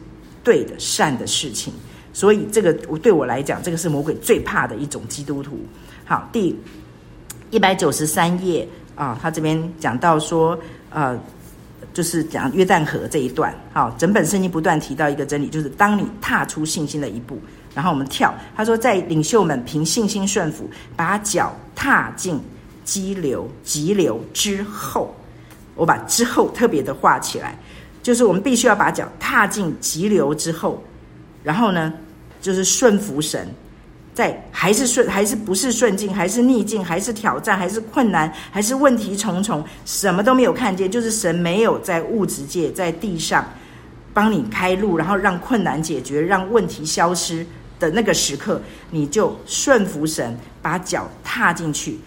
[0.44, 1.74] 对的、善的事情。
[2.12, 5.58] 所以这个对我来讲，这个是魔鬼最怕的一种基督徒。
[6.04, 6.56] 好，第
[7.52, 11.18] 一百九十三页啊，他这边讲到说，呃，
[11.92, 13.54] 就是讲约旦河这一段。
[13.74, 17.38] 好，整本圣经不断提到一个真理，就是当你踏出信心的一步。
[17.74, 22.40] 然后我们跳，他说，在领袖们凭信心顺服，把脚踏进
[22.84, 25.14] 激流急流之后，
[25.74, 27.58] 我把之后特别的画起来，
[28.02, 30.82] 就是我们必须要把脚踏进急流之后，
[31.42, 31.92] 然后呢，
[32.40, 33.46] 就是顺服神，
[34.14, 43.48] 在还是顺还是不是顺境，还是逆境，还是挑战，还是困难，还是问题重重，什么都没有看见，就是神没有在物质界在地上
[44.12, 47.46] 帮你开路，然后让困难解决，让问题消失。
[47.80, 51.98] 的那个时刻，你就顺服神，把脚踏进去，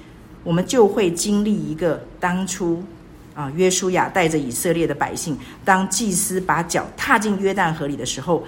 [0.41, 2.81] 我们就会经历一个当初
[3.33, 8.45] 啊，约书亚带着以色列的百姓，当祭司把脚踏进约旦河里的时候，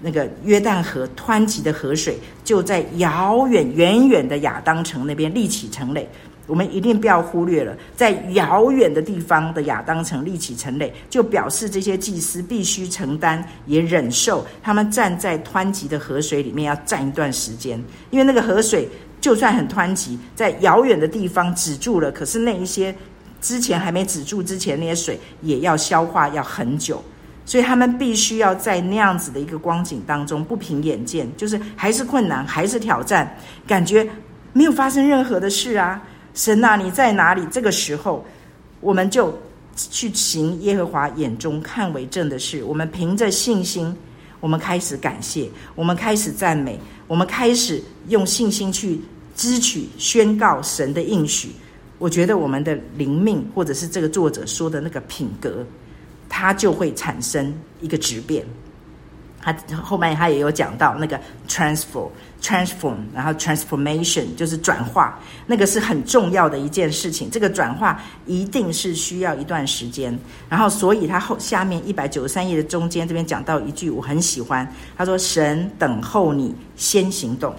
[0.00, 6.08] 那个约旦河湍急的河水就在遥远远远的亚当城那边立起成垒。
[6.46, 18.88] 我们一定不要忽略了，在遥远的地方的亚当城立起城垒，就表示这些祭司必须承担，也忍受他们站在湍急的河水里面要站一段时间，因为那个河水
[19.20, 22.94] 就算很湍急，在遥远的地方止住了，可是那一些
[23.42, 27.04] 之前还没止住之前那些水也要消化要很久，
[27.48, 33.34] 所以他们必须要在那样子的一个光景当中不凭眼见，就是还是困难，还是挑战，
[33.66, 34.06] 感觉
[34.52, 35.98] 没有发生任何的事啊。
[36.34, 37.40] 神啊，你在哪里？
[37.50, 38.22] 这个时候，
[38.82, 39.32] 我们就
[39.74, 42.62] 去行耶和华眼中看为正的事。
[42.64, 43.96] 我们凭着信心，
[44.40, 49.00] 我们开始感谢，我们开始赞美，我们开始用信心去
[49.34, 51.48] 支取、宣告神的应许。
[51.98, 55.64] 我觉得我们的灵命，或者是这个作者说的那个品格，
[56.28, 58.44] 它就会产生一个质变。
[59.40, 62.10] 他后面他也有讲到那个 transform
[62.42, 67.30] transform，然后 transformation 就是转化，那个是很重要的一件事情。
[67.30, 70.16] 这个转化一定是需要一段时间。
[70.48, 77.54] 然后，所以他后下面一百九十三页的中间这边讲到一句我很喜欢，他说：“神等候你先行动。”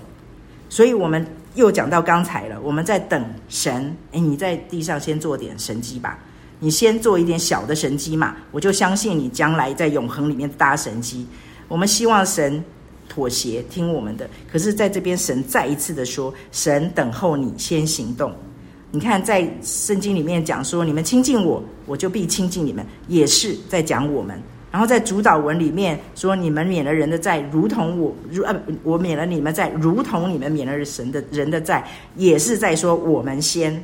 [0.70, 3.96] 所以我们又讲到刚才了，我们在等神。
[4.12, 6.20] 诶，你在地上先做点神迹吧，
[6.60, 11.26] 你先做一点小的神机嘛，我就相信你将来在永恒里面搭神机。
[11.68, 12.64] 我们希望神
[13.08, 14.30] 妥协，听我们的。
[14.52, 18.34] 可是，在这边，神再一次的说：“神等候你先行动。”
[18.92, 24.38] 你看，在圣经里面讲说：“你们亲近我，我就必亲近你们。”也是在讲我们。
[24.72, 33.82] 然后在主祷文里面说：“你们免了人的债，如同我如呃，我免了你们债，如同你们免了神的人的债，也是在说我们先。”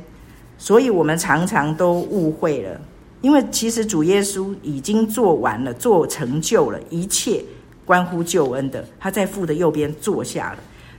[0.58, 2.80] 所以，我们常常都误会了，
[3.20, 7.44] 因为其实主耶稣已经做完了，做成就了一切
[7.84, 10.58] 关乎救恩的，他在父的右边坐下了。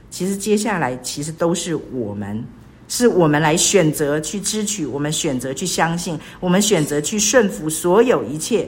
[0.10, 2.44] 其实接下来其实都是我们，
[2.88, 8.68] 是我们来选择去支取，我们选择去相信，我们选择去顺服所有一切。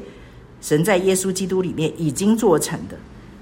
[0.62, 2.97] 神在耶稣基督里面已经做成的，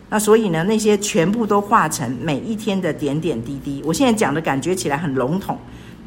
[0.07, 3.81] 那所以呢，那些全部都化成每一天的点点滴滴。
[3.83, 5.57] 我现在讲的感觉起来很笼统，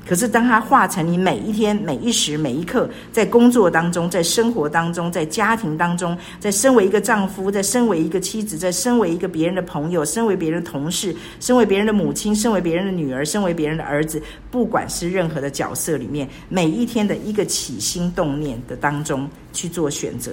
[0.06, 20.32] 可是当它化成你每一天、每一时、每一刻，在工作当中，在生活当中，在家庭当中，在身为一个丈夫，在身为一个妻子，在身为一个别人的朋友，身为别人的同事，身为别人的母亲，身为别人的女儿，身为别人的儿子，不管是任何的角色里面，每一天的一个起心动念的当中去做选择。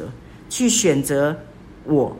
[0.49, 1.35] 去选择
[1.83, 2.15] 我，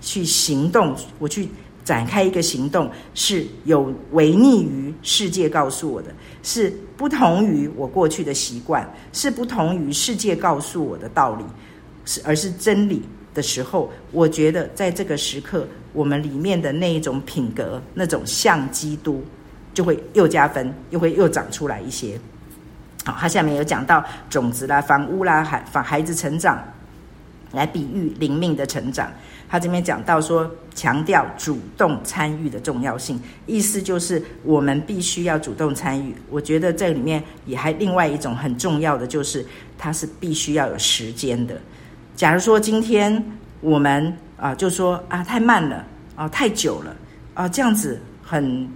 [0.00, 1.48] 去行动，我去
[1.88, 11.44] 展开一个行动，是有违逆于世界告诉我的，是不同于我过去的习惯，是不同于世界告诉我的道理，
[12.04, 13.00] 是而是真理
[13.32, 19.24] 的时候，我觉得在这个时刻，我们里面的那一种品格，那种像基督，
[19.72, 22.20] 就会又加分，又会又长出来一些。
[23.06, 26.62] 好，他下面有讲到种子啦、房屋啦、孩房孩子成长。
[27.52, 29.10] 来比喻灵命的成长，
[29.48, 36.14] 他这边讲到说，强调主动参与的重要性，意思就是我们必须要主动参与。
[36.30, 39.44] 我觉得这里面也还另外一种很重要的，就是
[39.76, 41.58] 它是必须要有时间的。
[42.16, 43.24] 假如说今天
[43.60, 45.84] 我们啊、就说啊太慢了
[46.14, 46.94] 啊、太久了
[47.34, 48.68] 啊、这样子很。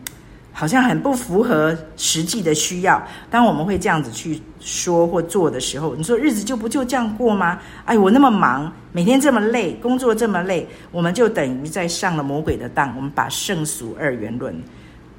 [0.55, 3.03] 好像很不符合实际的需要。
[3.31, 7.59] 当我们会这样子去说或做的时候，你说日子就不就这样过吗？
[7.85, 12.95] 哎，我那么忙，每天这么累，工作这么累，我们就等于在上了魔鬼的当。
[12.97, 14.55] 我们把圣俗二元论，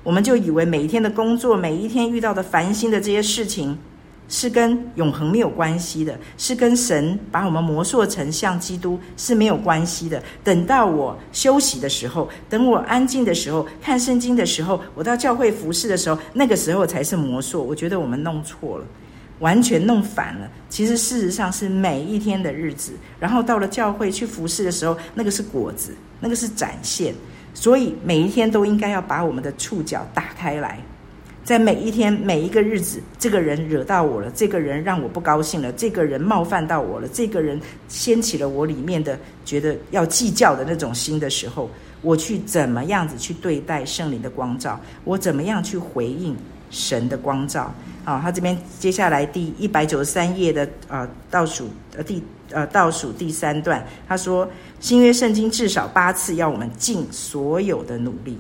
[0.04, 3.78] 我们就以为每一天的工作，每一天遇到的烦心的这些事情。
[4.30, 10.24] 是跟永恒没有关系的，是跟神把我们磨塑成像基督是没有关系的。
[10.44, 17.62] 等到我休息的时候，等我安静的时候，看圣经的时候，我到教会服侍的时候，那个时候才是磨塑。
[17.62, 18.86] 我觉得我们弄错了，
[19.44, 20.50] 完全弄反了。
[20.70, 27.14] 其实事实上是每一天的日子，然后到了教会去服侍的时候，那个是果子，那个是展现。
[27.54, 30.80] 所以每一天都应该要把我们的触角打开来。
[31.44, 41.70] 在每一天每一个日子，这个人惹到我了，这个人让我不高兴了，这个人冒犯到我了，这个人掀起了我里面的觉得要计较的那种心的时候，
[42.02, 44.80] 我去怎么样子去对待圣灵的光照？
[45.04, 46.34] 我怎么样去回应
[46.74, 47.74] 神的光照？
[48.04, 54.46] 啊，他这边接下来第一百九十三页的呃倒数呃第呃倒数第三段，他说
[54.82, 58.38] 新约圣经至少八次要我们尽所有的努力。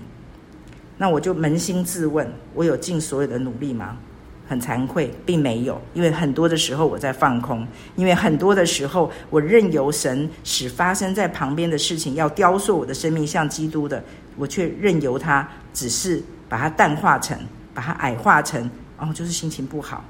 [0.98, 3.98] 那我就扪心自问，我有尽所有的努力吗？
[4.46, 7.65] 很惭愧，并没有，因为很多的时候我在放空，
[7.96, 14.04] 因为很多的时候我任由神使发生在旁边的事情，要雕塑我的生命像基督的，
[14.36, 17.38] 我却任由他只是把它淡化成，
[17.73, 20.03] 把它矮化成，哦，就是心情不好，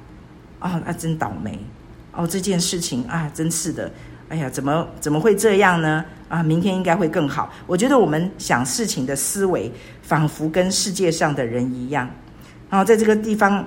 [0.60, 1.58] 哦，那真倒霉，
[2.12, 3.91] 哦，这件事情啊，真是的。
[4.30, 6.04] 哎呀，怎么怎么会这样呢？
[6.28, 7.54] 啊，明天应该会更好。
[7.67, 9.71] 我觉得我们想事情的思维，
[10.02, 12.10] 仿佛跟世界上的人一样。
[12.69, 13.63] 然后在这个地方，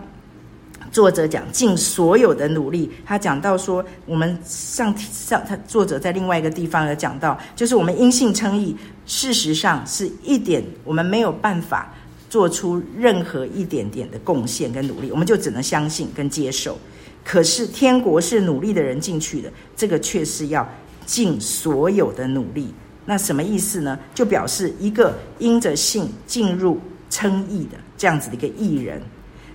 [0.90, 2.90] 作者讲尽所有的努力。
[3.04, 11.92] 他讲到说，我们上上他作者在另外一个地方有讲到，就是我们因信称义，事实上是一点我们没有办法
[12.28, 16.78] 做出任何一点点的贡献跟努力，我们就只能相信跟接受。
[17.24, 20.68] 可是天国是努力的人进去的，这个却是要
[21.04, 22.72] 尽所有的努力。
[23.04, 23.98] 那什么意思呢？
[24.14, 29.00] 就表示一个因着信进入称义的这样子的一个义人，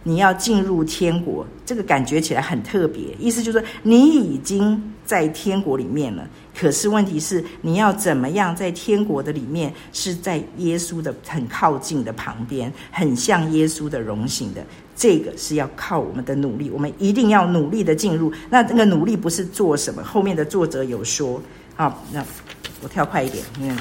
[0.03, 3.03] 你要进入天国，这个感觉起来很特别。
[3.19, 6.27] 意思就是说，你已经在天国里面了。
[6.57, 14.61] 可是问题是，你要怎么样在天国的里面，是在耶稣的很靠近的旁边，很像耶稣的荣行的。
[14.95, 18.31] 这个是要靠我们的努力，我们一定要努力的进入。
[18.49, 21.41] 那那个努力不是做什么，后面的作者有说，
[21.75, 22.23] 好，那
[22.83, 23.73] 我跳快一点，因为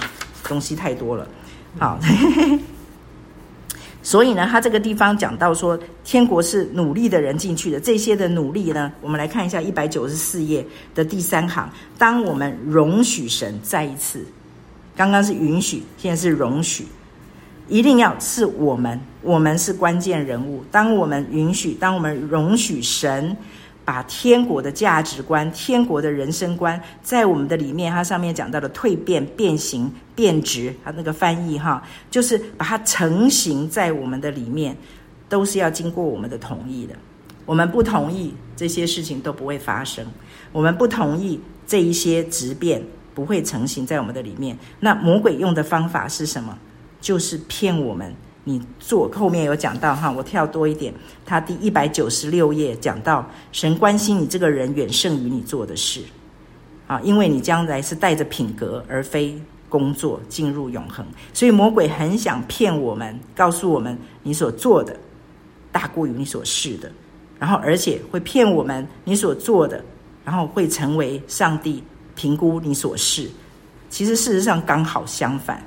[0.44, 1.26] 东西太多了。
[1.78, 1.98] 好，
[4.02, 7.78] 所以呢，他这个地方讲到说，天国是努力的人进去的。
[7.78, 11.70] 这些的努力呢，我们来看一下一百九十四页的第三行。
[11.98, 14.24] 当我们容许神再一次，
[14.96, 16.86] 刚刚是允许，现在是容许。
[17.68, 20.64] 一定要是我们，我们是关键人物。
[20.72, 23.36] 当我们允许，当我们容许神
[23.90, 34.76] 把天国的价值观、天国的人生观，在我们的里面，它上面讲到的蜕变、变形、变质，它那个翻译哈，就是把它成型在我们的里面，
[35.28, 36.94] 都是要经过我们的同意的。
[37.46, 40.06] 我们不同意这些事情都不会发生，
[40.52, 42.80] 我们不同意这一些质变
[43.12, 44.56] 不会成型在我们的里面。
[44.78, 46.56] 那魔鬼用的方法是什么？
[47.00, 48.14] 就是骗我们。
[48.44, 50.92] 你做后面有讲到哈，我跳多一点，
[51.26, 56.00] 他第一百九十六页讲到，神关心你这个人远胜于你做的事，
[56.86, 59.38] 啊，因为你将来是带着品格而非
[59.68, 64.96] 工作进入永恒，所以魔鬼很想骗我们，告诉我们你所做的
[65.70, 66.90] 大过于你所示的，
[67.38, 69.84] 然后而且会骗我们你所做的，
[70.24, 71.84] 然后会成为上帝
[72.16, 73.30] 评估你所示，
[73.90, 75.62] 其实事实上刚好相反。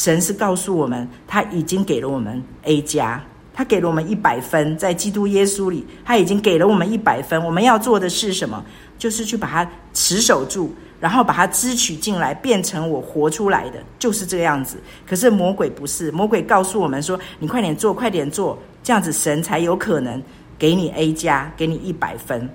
[0.00, 3.22] 神是告诉我们，他已经给了我们 A 加，
[3.52, 7.44] 他给了我们一百分，在基督耶稣里，他已经给了我们一百分。
[7.44, 8.64] 我们要做的是什么？
[8.96, 14.78] 就是去把它持守住，然后把它支取进来，变成我活出来的，就是这个样子。
[15.06, 20.22] 可是魔鬼不是，魔鬼告诉我们说：“你快点做，快点做，这样子神才有可能
[20.58, 22.48] 给你 A 加，给你一百分。”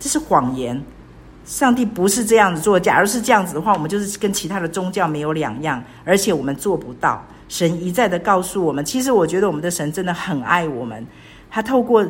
[0.00, 0.82] 这是谎言。
[1.46, 2.78] 上帝不是这样子做。
[2.78, 7.24] 假如是这样子的话，我们就是跟其他的宗教没有两样，而且我们做不到。
[7.48, 11.06] 神一再的告诉我们，其实我觉得我们的神真的很爱我们。
[11.48, 12.04] 他透过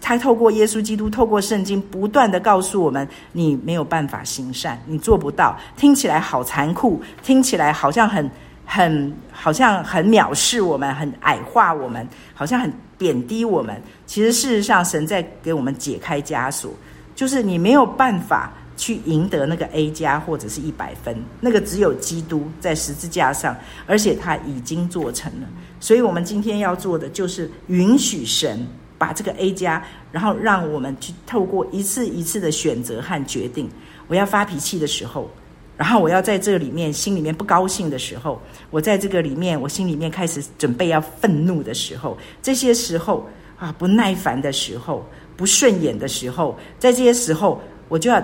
[0.00, 5.56] 他透过耶稣基督，透过圣经，不断的告诉我们：你没有办法行善，你做不到。
[5.76, 8.28] 听起来好残酷，听起来好像很
[8.66, 13.80] 很好像很藐视我们，很矮化我们，好像很贬低我们。
[14.04, 16.72] 其实事实上，神在给我们解开枷锁，
[17.14, 18.52] 就是你没有办法。
[18.76, 23.56] 去赢得那个 A 加或者是一百分，那个只有基督在十字架上，
[23.86, 25.48] 而且他已经做成了。
[25.78, 28.66] 所以，我们今天要做的就是允许神
[28.98, 33.68] 把这个 A 加，然后让我们去透过一次一次的选择和决定。
[34.08, 35.30] 我要发脾气的时候，
[35.76, 45.06] 然后我要在这里面心里面不高兴的时候，我在这个里面我心里面开始准备要愤怒的时候，这些时候啊，不耐烦的时候，
[45.36, 48.20] 不顺眼的时候，在这些时候，我就要。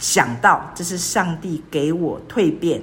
[0.00, 2.82] 想到这是上帝给我蜕变、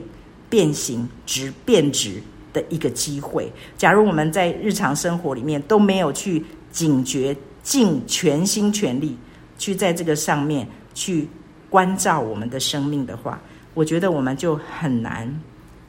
[0.49, 2.22] 变形、质变质
[2.53, 3.51] 的一个机会。
[3.76, 9.18] 假如我们在日常生活里面都没有去警觉、尽全心全力
[9.57, 11.28] 去在这个上面去
[11.70, 13.41] 关照我们的生命的话，
[13.74, 15.41] 我觉得我们就很难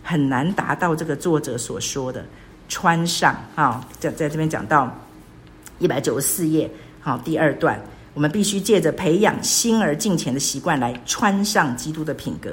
[0.03, 2.25] 很难达到这个作者所说的
[2.71, 3.87] 穿上啊。
[4.01, 4.91] 在在这边讲到
[5.79, 6.69] 一百九十四页，
[7.01, 7.79] 好，第二段。
[8.15, 12.51] 我们必须借着培养心而敬虔的习惯来穿上基督的品格。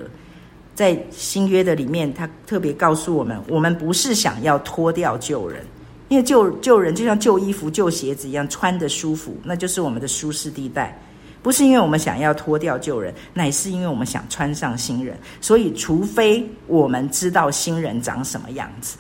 [0.74, 5.64] 在新约的里面，他特别告诉我们：我们不是想要脱掉旧人，
[6.10, 11.00] 因为旧旧人就像旧衣服、旧鞋子一样穿得舒服，那就是我们的舒适地带。
[11.42, 15.16] 不是因为我们想要脱掉旧人，乃是因为我们想穿上新人。
[15.40, 18.98] 所以，除非我们知道新人长什么样子，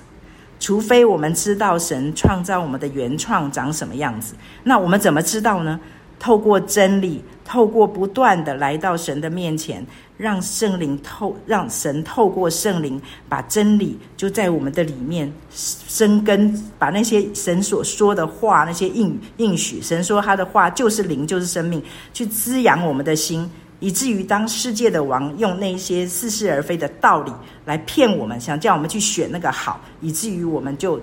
[0.59, 5.79] 除非我们知道神创造我们的原创长什么样子，那我们怎么知道呢？
[6.19, 9.85] 透过真理，透过不断的来到神的面前，
[10.17, 12.99] 让圣灵透，让神透过圣灵
[13.29, 23.49] 把真理就在我们的里面生根，把那些神所说的话，那些应应许，神说他的话就是灵，就是生命，去滋养我们的心，
[23.79, 27.31] 以至于当世界的王用那些似是而非的道理
[27.65, 30.99] 来骗我们，想叫我们去选那个好，以至于我们就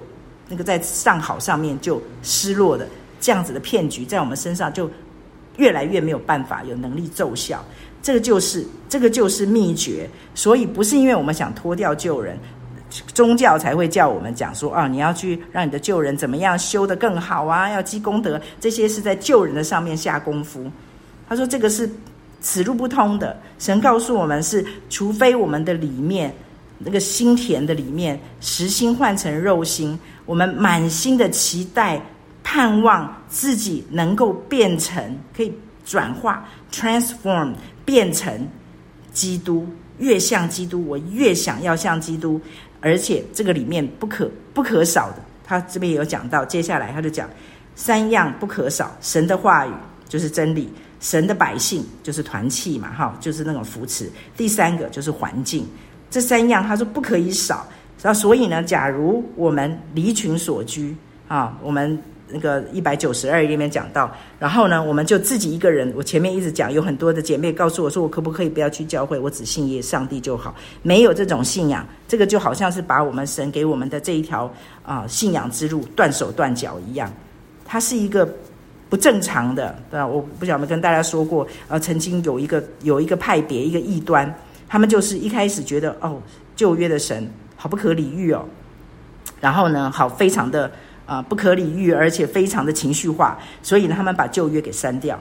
[0.48, 2.88] 那个在上好上面就失落的。
[3.22, 4.90] 这样子的骗局在我们身上就
[5.56, 7.64] 越来越没有办法有能力奏效，
[8.02, 10.10] 这个就是这个就是秘诀。
[10.34, 12.36] 所以不是因为我们想脱掉旧人，
[13.14, 20.68] 宗教才会叫我们讲说啊，你要去让你的旧人怎么样修得更好啊，要积功德，这些是在旧人的上面下功夫。
[21.28, 21.88] 他说这个是
[22.40, 23.38] 此路不通的。
[23.58, 26.34] 神告诉我们是，除非我们的里面
[26.78, 29.96] 那个心田的里面实心换成肉心，
[30.26, 32.00] 我们满心的期待。
[32.44, 35.52] 盼望自己能够变成，可以
[35.84, 37.52] 转化 （transform）
[37.84, 38.48] 变成
[39.12, 39.66] 基督，
[39.98, 42.40] 越像基督，我越想要像基督。
[42.80, 46.44] 而且这个里面不可不可少的，他这边有讲到。
[46.44, 47.30] 接下来他就讲
[47.76, 49.70] 三样不可少：神的话语
[50.08, 50.68] 就是真理，
[50.98, 54.10] 神的百姓就是团契嘛，哈，就是那种扶持。
[54.36, 55.64] 第三个就是环境，
[56.10, 57.64] 这三样他说不可以少。
[58.02, 60.96] 那所以呢，假如我们离群所居
[61.28, 62.02] 啊，我们。
[62.32, 65.92] 那个一百九十二页里面讲到，然后呢，我们就自己一个人。
[65.96, 70.54] 我前面一直讲，有很多的姐妹告诉我说，我可不可以不要去教会，我只信耶上帝就好。
[70.82, 74.52] 没有这种信仰，这个就好像是把我们神给我们的这一条
[74.82, 77.12] 啊信仰之路断手断脚一样。
[77.64, 78.28] 它是一个
[78.90, 80.06] 不正常的，对吧？
[80.06, 84.32] 我不晓得跟大家说过，呃，曾经有一个有一个派别，一个异端，
[84.68, 86.20] 他们就是一开始觉得哦，
[86.54, 87.26] 旧约的神
[87.56, 88.44] 好不可理喻哦，
[89.40, 90.70] 然后呢，好非常的
[91.12, 95.18] 啊、不可理喻，而且非常的情绪化，所以呢，他们把旧约给删掉，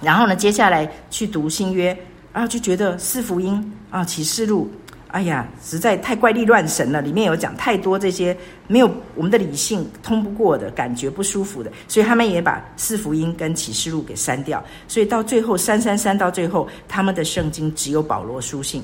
[0.00, 1.86] 然后呢，接下来去读新约，
[2.32, 4.70] 然后就觉得四福音啊启示录。
[5.08, 7.02] 哎呀，实在太怪力乱神了！
[7.02, 8.34] 里面有讲太多这些
[8.68, 14.62] 没有我们的理性通不过的感觉不舒服的，所以他们也把四福音跟启示录给删掉。
[14.86, 18.82] 所以到最后删删删，到最后他们的圣经只有保罗书信，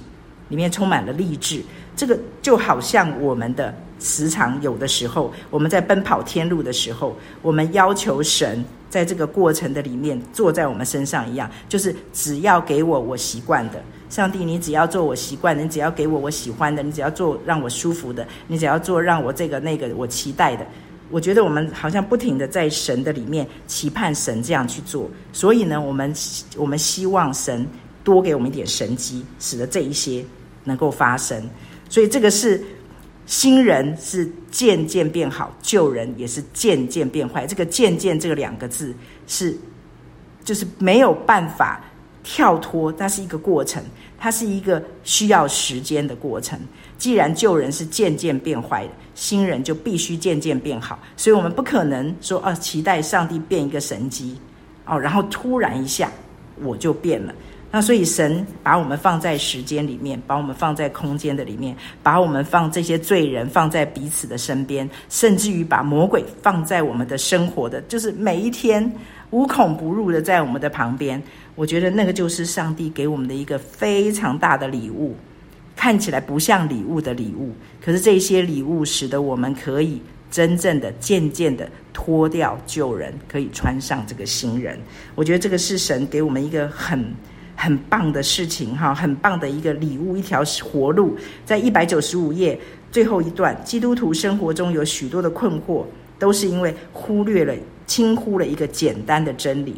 [0.48, 1.62] 里面充满了励志。
[1.96, 13.82] 这个就好像我们的时常有的时候，我们在奔跑天路的时候，我们要求神在这个过程的里面坐在我们身上一样，就是只要给我我习惯的。
[14.08, 20.66] 上帝，你只要做我习惯的，你只要给我我喜欢的，你只要做让我舒服的，你只要做让我这个那个我期待的。
[21.10, 26.14] 我觉得我们好像不停的在神的里面期盼神这样去做，所以呢，我们
[26.56, 27.66] 我们希望神
[28.02, 30.24] 多给我们一点神机，使得这一些
[30.64, 31.42] 能够发生。
[31.90, 32.62] 所以这个是
[33.28, 37.46] 新人是渐渐变好，旧人也是渐渐变坏。
[37.46, 38.92] 这个“渐渐”这个两个字
[39.26, 39.54] 是
[40.42, 41.80] 就是没有办法。
[42.24, 43.82] 跳脱，它是一个过程，
[44.18, 46.58] 它是一个需要时间的过程。
[46.98, 50.98] 既然旧人是渐渐变坏的，新人就必须渐渐变好。
[51.16, 54.36] 所以，我们不可能说，啊，期待上帝变一个神机，
[54.84, 56.12] 哦，然后突然一下
[56.60, 57.34] 我就变了。
[57.70, 68.90] 那所以，神把我们放在时间里面，把我们放在空间的里面，把我们放这些罪人放在彼此的身边，甚至于把魔鬼放在我们的生活的，就是每一天
[69.30, 71.22] 无孔不入的在我们的旁边。
[71.56, 75.14] 我觉得那个就是上帝给我们的一个非常大的礼物，
[75.76, 77.52] 看起来不像礼物的礼物，
[77.84, 80.00] 可是这些礼物使得我们可以
[80.30, 84.78] 真正的、渐渐的脱掉旧人，可以穿上这个新人。
[85.14, 87.04] 我觉得这个是神给我们一个很
[87.60, 91.18] 很棒的事情，哈，很棒的一个礼物，一条活路。
[91.44, 92.58] 在一百九十五页
[92.92, 95.84] 最后一段，基督徒生活中有许多的困惑，
[96.20, 97.52] 都是因为忽略了、
[97.84, 99.74] 轻忽了一个简单的真理。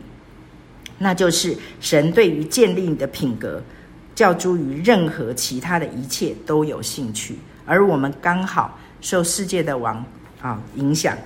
[0.99, 3.62] 那就是神对于建立你的品格，
[4.14, 10.05] 较诸于任何其他的一切都有兴趣，而我们刚好受世界的王
[10.43, 11.16] 啊影响，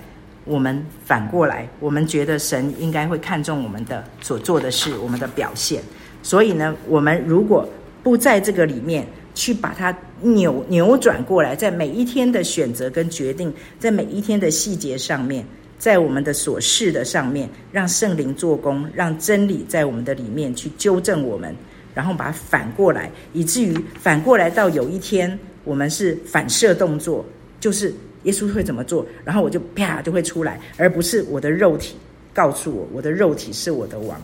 [0.45, 5.83] 我们反过来，我们觉得神应该会看重我们的所做的事，我们的表现。
[6.25, 7.65] 所以呢，我们如果
[8.03, 15.47] 不在这个里面去把它扭扭转过来，在每一天的选择跟决定，在每一天的细节上面。
[15.77, 21.55] 在我们的所事的上面，让圣灵做工，让真理在我们的里面去纠正我们，
[21.93, 27.23] 然后把它反过来，以至于反过来到有一天，我们是反射动作，
[27.61, 31.97] 就是耶稣会怎么做，然后我就啪就会出来，而不是我的肉体
[32.33, 34.19] 告诉我，我的肉体是我的王。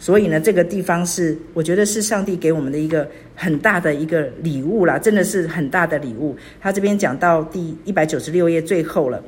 [0.00, 6.34] 所以呢，这个地方是我觉得是上帝给我们的一个很大的一个礼物啦，真的是很大的礼物。
[6.60, 9.22] 他这边讲到第一百九十六页最后了。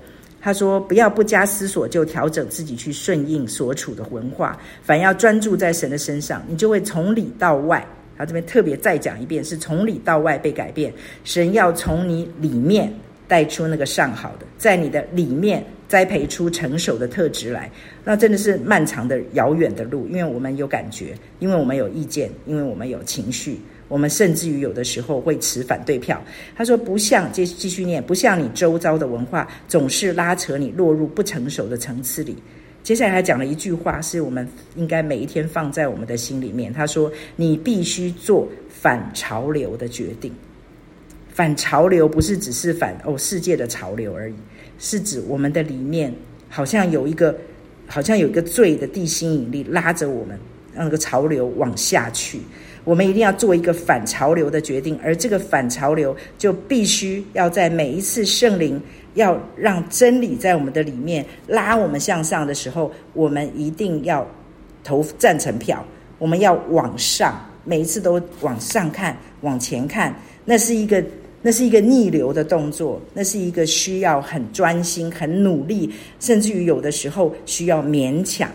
[0.45, 7.87] 他说：“不要不加思索就调整自己去顺应所处的文化，反要专注在神的身上，你就会从里到外。
[8.19, 10.93] 他这边特别再讲一遍，是从里到外被改变。
[11.23, 12.93] 神要从你里面
[13.29, 17.71] 带出那个上好的，在你的里面栽培出成熟的特质来。
[18.03, 26.19] 那真的是漫长的遥远的路，因为我们有感觉，因为我们有意见，因为我们有情绪。”我们甚至于有的时候会持反对票。
[26.57, 32.35] 他说：“不像，继继续念，不像你周遭的文化总是拉扯你落入不成熟的层次里。”
[32.83, 36.73] 接下来还讲了一句话，是我们应该每一天放在我们的心里面。
[36.73, 40.33] 他说：“你必须做反潮流的决定。
[41.29, 44.35] 反潮流不是只是反哦世界的潮流而已，
[44.83, 46.13] 是指我们的里面
[46.49, 47.35] 好像有一个，
[47.87, 50.37] 好像有一个罪的地心引力拉着我们，
[50.75, 52.41] 让那个潮流往下去。”
[52.85, 58.83] 我们一定要做一个反潮流的决定，而这个反潮流就必须要在每一次圣灵
[59.15, 64.27] 要让真理在我们的里面拉我们向上的时候，我们一定要
[64.83, 65.85] 投赞成票。
[66.19, 70.13] 我们要往上，每一次都往上看，往前看。
[70.45, 71.01] 那是一个，
[71.43, 75.91] 那是一个逆流的动作，那是一个需要很专心、很努力，
[76.21, 78.51] 甚至于有的时候需要勉强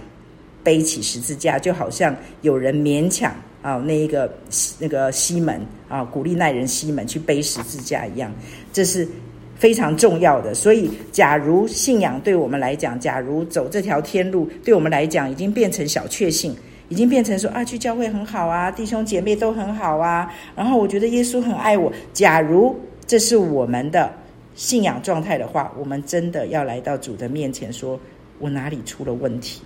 [0.63, 3.35] 背起十字架，就好像有人勉强。
[3.63, 4.31] 啊，那一个
[4.79, 5.59] 那个西门
[5.89, 8.33] 啊，古利奈人西门去背十字架一样，
[8.71, 9.05] 这是
[9.57, 10.53] 非常重要的。
[10.53, 16.55] 所以，假如信仰对我们来讲，假如走这条天路对我们来讲已经变成小确幸，
[16.89, 21.91] 已经变成说啊，去教会很好啊，弟兄姐妹都很好啊，然后我觉得耶稣很爱我。
[22.13, 22.75] 假如
[23.05, 24.11] 这是我们的
[24.55, 27.99] 信仰状态的话，我们真的要来到主的面前说，
[28.39, 29.61] 我哪里出了问题？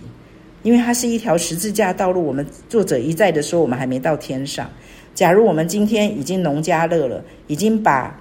[0.62, 2.24] 因为它是一条十字架道路。
[2.24, 4.70] 我们作者一再的说，我们还没到天上。
[5.14, 8.16] 假如我们今天已经农家乐了，已经把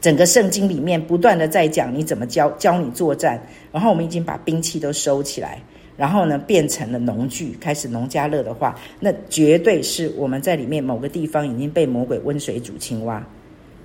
[0.00, 3.40] 整个圣经里面不断的在讲你怎么教教你作战，
[3.72, 5.62] 然后我们已经把兵器都收起来，
[5.96, 13.26] 然后呢变成了农具，开始农家乐的话，那绝对是我们在里面某个地方已经被魔鬼温水煮青蛙。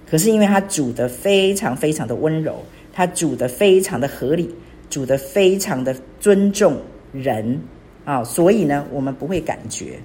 [0.10, 4.54] 可是因为它煮的非常非常的温柔，它煮的非常的合理，
[4.90, 6.78] 煮的非常的尊重
[7.14, 7.62] 人
[8.04, 9.98] 啊，所以呢，我们不会感觉。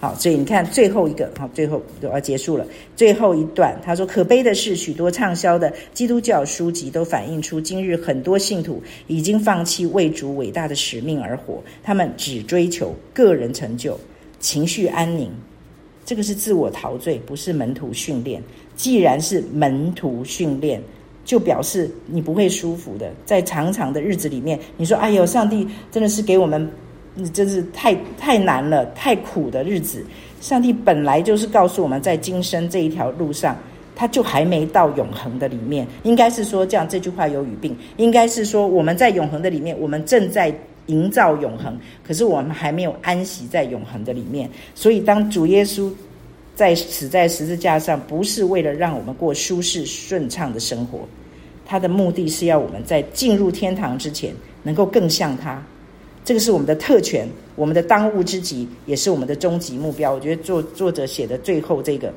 [0.00, 2.64] 好，所以你看最后一个，好，最后都要结束了。
[2.96, 14.00] 最后一段，他说：“可悲的是，许多畅销的基督教书籍都反映出，今日很多信徒已经放弃为主伟大的使命而活，他们只追求个人成就、
[14.38, 15.30] 情绪安宁。
[16.06, 18.42] 这个是自我陶醉，不是门徒训练。
[18.74, 20.82] 既然是门徒训练，
[21.26, 23.12] 就表示你不会舒服的。
[23.26, 26.66] 在长长的日子里面，你说：‘哎呦，上帝真的是给我们。’”
[27.14, 30.04] 你真是太太难了，太苦的日子。
[30.40, 33.56] 上帝本来就是告诉我们在今生这一条路上，
[33.94, 35.86] 他就还没到永恒的里面。
[36.02, 37.76] 应该是说这样，这句话有语病。
[37.98, 40.54] 应该是说我们在永恒的里面，我们正在
[40.86, 44.48] 营造永恒，可是我们还没有安息在永恒的里面。
[44.74, 45.90] 所以，当主耶稣
[46.54, 51.00] 在死在十字架上，不是为了让我们过舒适顺畅的生活，
[51.66, 54.32] 他的目的是要我们在进入天堂之前，
[54.62, 55.62] 能够更像他。
[56.24, 60.12] 这个是我们的特权，我们的当务之急，也是我们的终极目标。
[60.12, 62.12] 我觉得作作者写的最后这个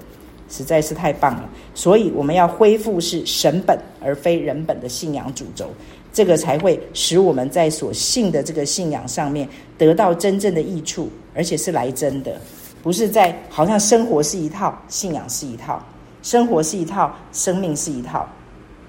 [0.50, 1.50] 实在是太棒了。
[1.74, 5.70] 所以我们要恢复是神本而非人本的信仰主轴，
[6.12, 9.48] 这个才会使我们在所信的这个信仰上面
[9.78, 12.40] 得到真正的益处，而且是来真的，
[12.84, 15.84] 不是在好像生活是一套，信仰是一套，
[16.22, 18.28] 生活是一套，生命是一套。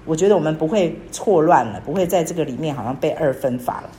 [0.05, 3.89] 我觉得我们不会错乱了，不会在这个里面好像被二分法了。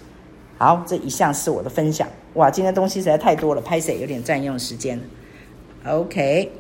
[0.59, 2.09] 好，这一项是我的分享。
[2.35, 5.01] 哇，今天东西实在太多了，拍摄有点占用时间。
[5.87, 6.51] OK。